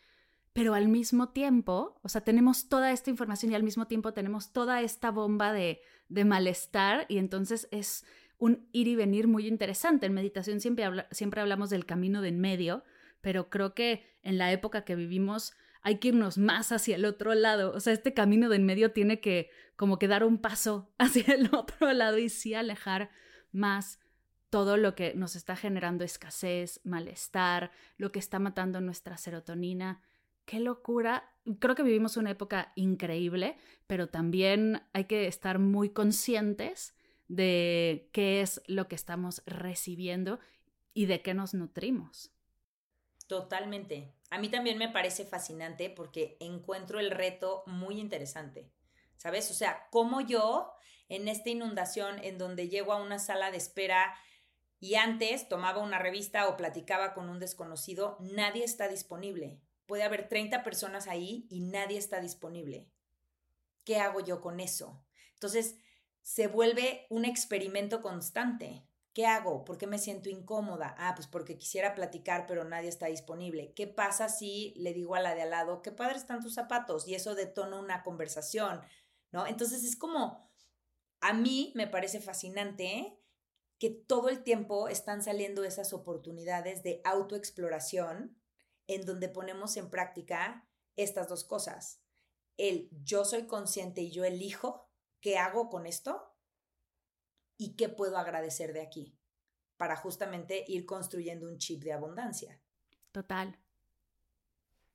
[0.53, 4.53] Pero al mismo tiempo, o sea, tenemos toda esta información y al mismo tiempo tenemos
[4.53, 8.05] toda esta bomba de, de malestar y entonces es
[8.39, 10.07] un ir y venir muy interesante.
[10.07, 12.85] En meditación siempre, siempre hablamos del camino de en medio,
[13.21, 15.55] pero creo que en la época que vivimos
[15.87, 17.73] hay que irnos más hacia el otro lado.
[17.73, 21.33] O sea, este camino de en medio tiene que como que dar un paso hacia
[21.33, 23.09] el otro lado y sí alejar
[23.53, 24.01] más
[24.51, 30.03] todo lo que nos está generando escasez, malestar, lo que está matando nuestra serotonina.
[30.45, 31.33] Qué locura.
[31.61, 33.57] Creo que vivimos una época increíble,
[33.87, 36.97] pero también hay que estar muy conscientes
[37.29, 40.41] de qué es lo que estamos recibiendo
[40.95, 42.33] y de qué nos nutrimos.
[43.29, 44.16] Totalmente.
[44.31, 48.71] A mí también me parece fascinante porque encuentro el reto muy interesante,
[49.17, 49.51] ¿sabes?
[49.51, 50.73] O sea, como yo
[51.09, 54.17] en esta inundación en donde llego a una sala de espera
[54.81, 59.61] y antes tomaba una revista o platicaba con un desconocido, nadie está disponible.
[59.87, 62.89] Puede haber 30 personas ahí y nadie está disponible.
[63.85, 65.05] ¿Qué hago yo con eso?
[65.35, 65.77] Entonces,
[66.23, 68.86] se vuelve un experimento constante.
[69.17, 69.65] ¿Qué hago?
[69.65, 70.95] ¿Por qué me siento incómoda?
[70.99, 73.73] Ah, pues porque quisiera platicar, pero nadie está disponible.
[73.73, 77.09] ¿Qué pasa si le digo a la de al lado, qué padres están tus zapatos?
[77.09, 78.83] Y eso detona una conversación,
[79.33, 79.47] ¿no?
[79.47, 80.53] Entonces es como,
[81.23, 83.19] a mí me parece fascinante
[83.79, 88.39] que todo el tiempo están saliendo esas oportunidades de autoexploración
[88.87, 92.03] en donde ponemos en práctica estas dos cosas.
[92.59, 94.91] El yo soy consciente y yo elijo
[95.21, 96.36] qué hago con esto
[97.59, 99.19] y qué puedo agradecer de aquí
[99.77, 102.61] para justamente ir construyendo un chip de abundancia.
[103.13, 103.59] Total.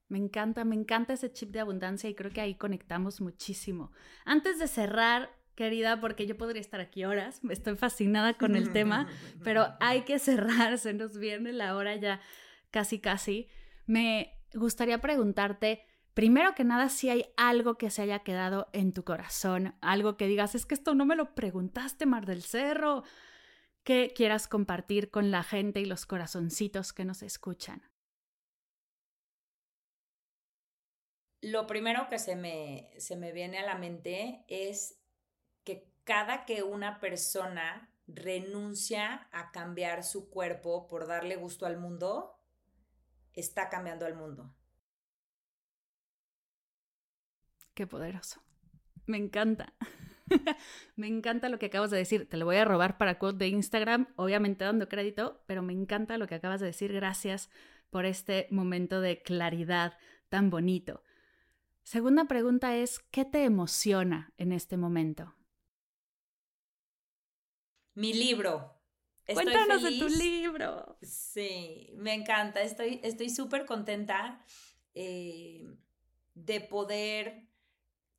[0.07, 3.91] Me encanta, me encanta ese chip de abundancia y creo que ahí conectamos muchísimo.
[4.25, 9.07] Antes de cerrar, querida, porque yo podría estar aquí horas, estoy fascinada con el tema,
[9.43, 12.19] pero hay que cerrar, se nos viene la hora ya
[12.71, 13.47] casi casi.
[13.85, 19.03] Me gustaría preguntarte, primero que nada, si hay algo que se haya quedado en tu
[19.03, 23.03] corazón, algo que digas, es que esto no me lo preguntaste, Mar del Cerro,
[23.83, 27.81] que quieras compartir con la gente y los corazoncitos que nos escuchan.
[31.41, 34.99] Lo primero que se me, se me viene a la mente es
[35.63, 42.37] que cada que una persona renuncia a cambiar su cuerpo por darle gusto al mundo,
[43.33, 44.53] está cambiando al mundo.
[47.81, 48.39] Qué poderoso.
[49.07, 49.73] Me encanta.
[50.95, 52.29] me encanta lo que acabas de decir.
[52.29, 56.19] Te lo voy a robar para quote de Instagram, obviamente dando crédito, pero me encanta
[56.19, 56.93] lo que acabas de decir.
[56.93, 57.49] Gracias
[57.89, 59.97] por este momento de claridad
[60.29, 61.01] tan bonito.
[61.81, 65.33] Segunda pregunta es, ¿qué te emociona en este momento?
[67.95, 68.79] Mi libro.
[69.25, 70.99] Cuéntanos de tu libro.
[71.01, 72.61] Sí, me encanta.
[72.61, 74.45] Estoy súper contenta
[74.93, 75.65] eh,
[76.35, 77.49] de poder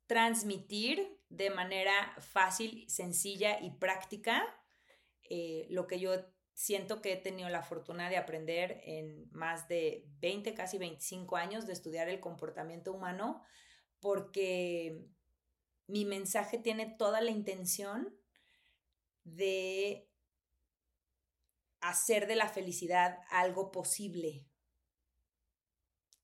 [0.07, 4.43] transmitir de manera fácil, sencilla y práctica
[5.29, 6.11] eh, lo que yo
[6.53, 11.65] siento que he tenido la fortuna de aprender en más de 20, casi 25 años
[11.65, 13.41] de estudiar el comportamiento humano,
[13.99, 15.07] porque
[15.87, 18.15] mi mensaje tiene toda la intención
[19.23, 20.09] de
[21.81, 24.45] hacer de la felicidad algo posible.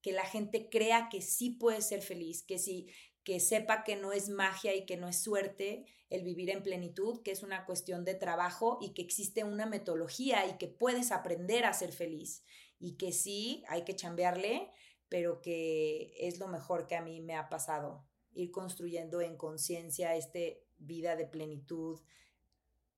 [0.01, 2.89] Que la gente crea que sí puede ser feliz, que sí,
[3.29, 7.21] que sepa que no es magia y que no es suerte el vivir en plenitud,
[7.21, 11.63] que es una cuestión de trabajo y que existe una metodología y que puedes aprender
[11.65, 12.43] a ser feliz
[12.79, 14.71] y que sí hay que chambearle,
[15.09, 18.03] pero que es lo mejor que a mí me ha pasado,
[18.33, 21.99] ir construyendo en conciencia este vida de plenitud,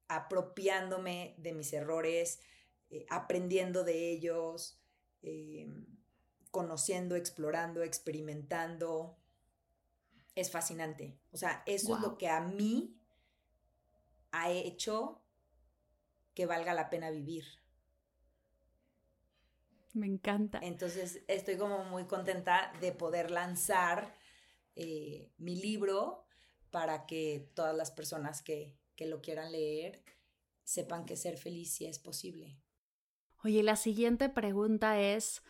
[0.07, 2.39] apropiándome de mis errores,
[2.89, 4.82] eh, aprendiendo de ellos,
[5.23, 5.67] eh,
[6.51, 9.17] conociendo, explorando, experimentando.
[10.36, 11.19] Es fascinante.
[11.32, 12.97] O sea, eso es lo que a mí
[14.32, 15.21] ha hecho
[16.34, 17.45] que valga la pena vivir.
[19.93, 20.59] Me encanta.
[20.63, 24.15] Entonces, estoy como muy contenta de poder lanzar
[24.75, 26.25] eh, mi libro
[26.69, 30.03] para que todas las personas que, que lo quieran leer
[30.63, 32.57] sepan que ser feliz sí es posible.
[33.43, 35.41] Oye, la siguiente pregunta es,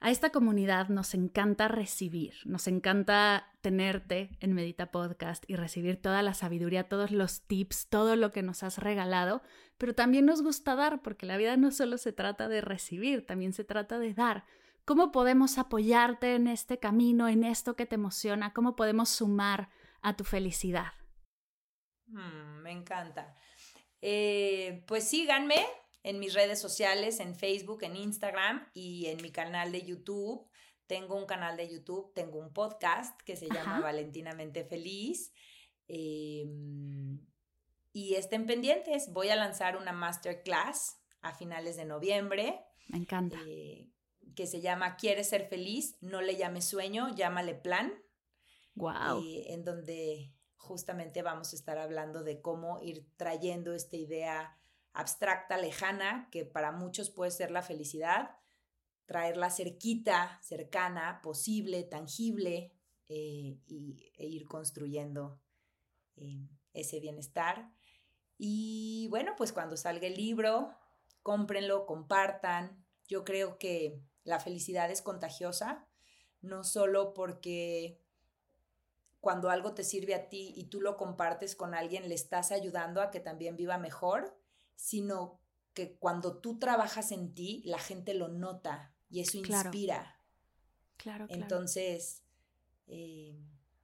[0.00, 6.22] a esta comunidad nos encanta recibir, nos encanta tenerte en Medita Podcast y recibir toda
[6.22, 9.42] la sabiduría, todos los tips, todo lo que nos has regalado,
[9.76, 13.52] pero también nos gusta dar, porque la vida no solo se trata de recibir, también
[13.52, 14.44] se trata de dar.
[14.84, 18.52] ¿Cómo podemos apoyarte en este camino, en esto que te emociona?
[18.54, 19.68] ¿Cómo podemos sumar
[20.00, 20.92] a tu felicidad?
[22.06, 23.36] Mm, me encanta.
[24.00, 25.66] Eh, pues síganme
[26.08, 30.48] en mis redes sociales, en Facebook, en Instagram y en mi canal de YouTube.
[30.86, 35.34] Tengo un canal de YouTube, tengo un podcast que se llama Valentinamente Feliz.
[35.86, 37.20] Em,
[37.92, 42.58] y estén pendientes, voy a lanzar una masterclass a finales de noviembre.
[42.86, 43.38] Me encanta.
[43.46, 43.90] Eh,
[44.34, 45.98] que se llama ¿Quieres ser feliz?
[46.00, 47.92] No le llames sueño, llámale plan.
[48.76, 49.22] Wow.
[49.26, 54.57] Eh, en donde justamente vamos a estar hablando de cómo ir trayendo esta idea
[54.98, 58.36] abstracta, lejana, que para muchos puede ser la felicidad,
[59.06, 62.72] traerla cerquita, cercana, posible, tangible,
[63.08, 65.40] eh, y, e ir construyendo
[66.16, 67.72] eh, ese bienestar.
[68.38, 70.74] Y bueno, pues cuando salga el libro,
[71.22, 72.84] cómprenlo, compartan.
[73.06, 75.86] Yo creo que la felicidad es contagiosa,
[76.40, 78.02] no solo porque
[79.20, 83.00] cuando algo te sirve a ti y tú lo compartes con alguien, le estás ayudando
[83.00, 84.37] a que también viva mejor,
[84.78, 85.40] sino
[85.74, 90.20] que cuando tú trabajas en ti, la gente lo nota y eso inspira.
[90.96, 91.42] Claro, claro.
[91.42, 92.22] Entonces,
[92.86, 93.36] eh,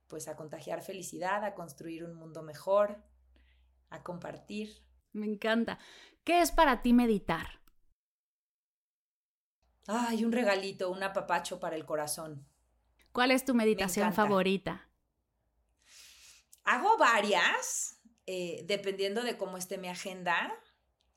[0.07, 3.03] pues a contagiar felicidad, a construir un mundo mejor,
[3.91, 4.85] a compartir.
[5.13, 5.81] Me encanta.
[6.23, 7.61] ¿Qué es para ti meditar?
[9.89, 12.47] Ay, un regalito, un apapacho para el corazón.
[13.11, 14.89] ¿Cuál es tu meditación favorita?
[16.63, 20.53] Hago varias, eh, dependiendo de cómo esté mi agenda.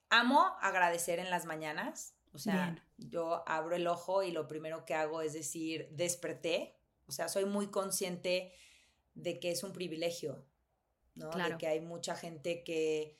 [0.09, 2.13] Amo agradecer en las mañanas.
[2.33, 6.75] O sea, yo abro el ojo y lo primero que hago es decir, desperté.
[7.07, 8.53] O sea, soy muy consciente
[9.15, 10.45] de que es un privilegio,
[11.15, 11.31] ¿no?
[11.31, 13.17] De que hay mucha gente que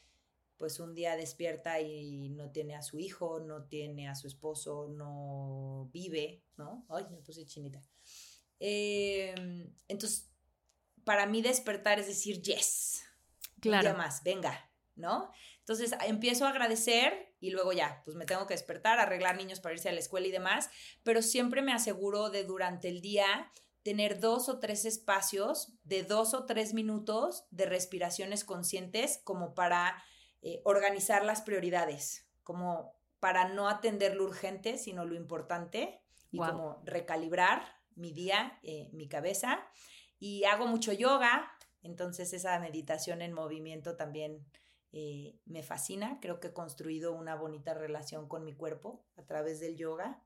[0.58, 4.88] pues un día despierta y no tiene a su hijo, no tiene a su esposo,
[4.90, 6.86] no vive, ¿no?
[6.90, 7.82] Ay, me puse chinita.
[8.60, 10.28] Em, entonces,
[11.04, 13.04] para mí despertar es decir, yes,
[13.60, 13.90] claro.
[13.90, 15.32] un día más, venga, ¿no?
[15.68, 19.76] Entonces empiezo a agradecer y luego ya, pues me tengo que despertar, arreglar niños para
[19.76, 20.70] irse a la escuela y demás,
[21.03, 23.51] pero siempre me aseguro de durante el día
[23.84, 30.01] tener dos o tres espacios de dos o tres minutos de respiraciones conscientes como para
[30.41, 36.01] eh, organizar las prioridades, como para no atender lo urgente, sino lo importante,
[36.32, 37.61] y como recalibrar
[37.95, 39.68] mi día, eh, mi cabeza.
[40.18, 41.51] Y hago mucho yoga,
[41.84, 44.45] entonces esa meditación en movimiento también
[44.92, 46.20] eh, me fascina.
[46.22, 50.24] Creo que he construido una bonita relación con mi cuerpo a través del yoga.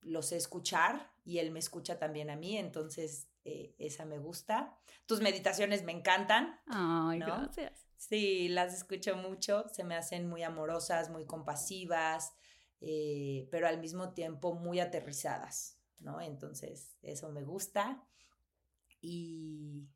[0.00, 4.78] lo sé escuchar y él me escucha también a mí, entonces esa me gusta.
[5.06, 6.60] Tus meditaciones me encantan.
[6.66, 7.86] Ay, gracias.
[8.08, 12.32] Sí, las escucho mucho, se me hacen muy amorosas, muy compasivas,
[12.80, 16.20] eh, pero al mismo tiempo muy aterrizadas, ¿no?
[16.20, 18.04] Entonces, eso me gusta.
[19.00, 19.86] Y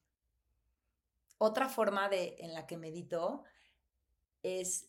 [1.39, 3.45] otra forma de, en la que medito
[4.43, 4.89] es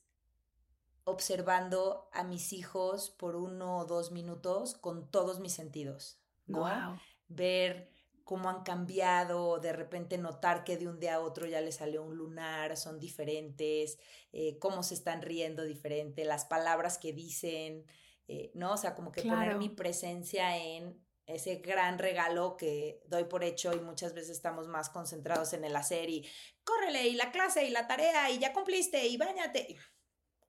[1.03, 6.99] observando a mis hijos por uno o dos minutos con todos mis sentidos, ¿no?
[7.29, 7.89] Ver
[8.25, 12.03] cómo han cambiado, de repente notar que de un día a otro ya les salió
[12.03, 13.97] un lunar, son diferentes,
[14.33, 17.85] eh, cómo se están riendo diferente, las palabras que dicen,
[18.27, 18.73] eh, ¿no?
[18.73, 23.73] O sea, como que poner mi presencia en ese gran regalo que doy por hecho
[23.73, 26.27] y muchas veces estamos más concentrados en el hacer y
[26.63, 29.75] córrele y la clase y la tarea y ya cumpliste y bañate.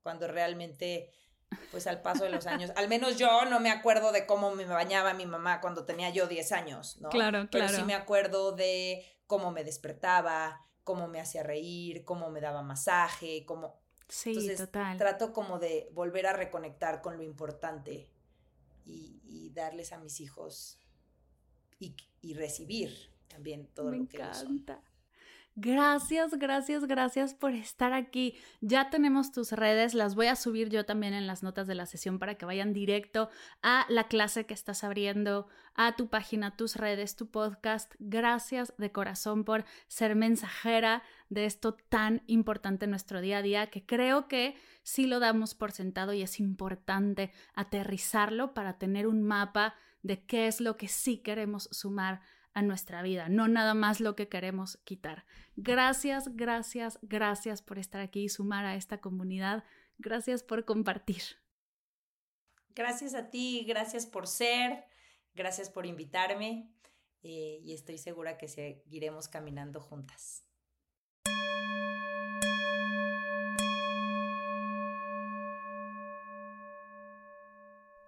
[0.03, 1.13] Cuando realmente
[1.71, 2.71] pues al paso de los años.
[2.77, 6.27] Al menos yo no me acuerdo de cómo me bañaba mi mamá cuando tenía yo
[6.27, 7.09] 10 años, ¿no?
[7.09, 12.41] Claro, Pero sí me acuerdo de cómo me despertaba, cómo me hacía reír, cómo me
[12.41, 13.81] daba masaje, cómo...
[14.09, 14.97] Sí, total.
[14.97, 18.11] Trato como de volver a reconectar con lo importante
[18.89, 20.79] y, y darles a mis hijos
[21.79, 22.91] y, y recibir
[23.29, 24.83] también todo lo que encanta.
[25.61, 28.37] Gracias, gracias, gracias por estar aquí.
[28.61, 31.85] Ya tenemos tus redes, las voy a subir yo también en las notas de la
[31.85, 33.29] sesión para que vayan directo
[33.61, 37.93] a la clase que estás abriendo, a tu página, tus redes, tu podcast.
[37.99, 43.67] Gracias de corazón por ser mensajera de esto tan importante en nuestro día a día
[43.67, 49.25] que creo que sí lo damos por sentado y es importante aterrizarlo para tener un
[49.25, 52.21] mapa de qué es lo que sí queremos sumar
[52.59, 55.25] a nuestra vida, no nada más lo que queremos quitar.
[55.57, 59.65] Gracias, gracias, gracias por estar aquí y sumar a esta comunidad.
[59.99, 61.23] Gracias por compartir.
[62.75, 64.85] Gracias a ti, gracias por ser,
[65.35, 66.71] gracias por invitarme
[67.23, 70.48] eh, y estoy segura que seguiremos caminando juntas.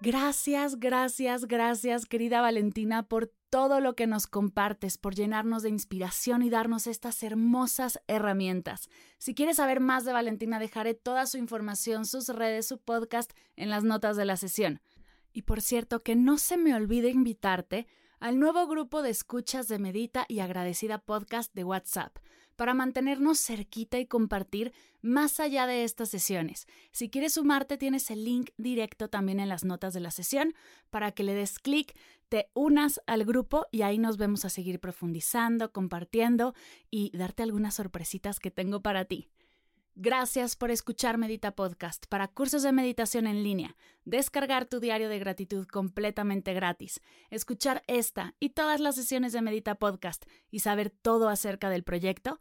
[0.02, 6.42] Gracias, gracias, gracias, querida Valentina, por todo lo que nos compartes, por llenarnos de inspiración
[6.42, 8.88] y darnos estas hermosas herramientas.
[9.18, 13.68] Si quieres saber más de Valentina, dejaré toda su información, sus redes, su podcast en
[13.68, 14.80] las notas de la sesión.
[15.34, 17.86] Y por cierto, que no se me olvide invitarte
[18.20, 22.16] al nuevo grupo de escuchas de Medita y Agradecida Podcast de WhatsApp
[22.60, 26.66] para mantenernos cerquita y compartir más allá de estas sesiones.
[26.92, 30.52] Si quieres sumarte, tienes el link directo también en las notas de la sesión
[30.90, 31.96] para que le des clic,
[32.28, 36.52] te unas al grupo y ahí nos vemos a seguir profundizando, compartiendo
[36.90, 39.30] y darte algunas sorpresitas que tengo para ti.
[40.02, 45.18] Gracias por escuchar Medita Podcast para cursos de meditación en línea, descargar tu diario de
[45.18, 51.28] gratitud completamente gratis, escuchar esta y todas las sesiones de Medita Podcast y saber todo
[51.28, 52.40] acerca del proyecto,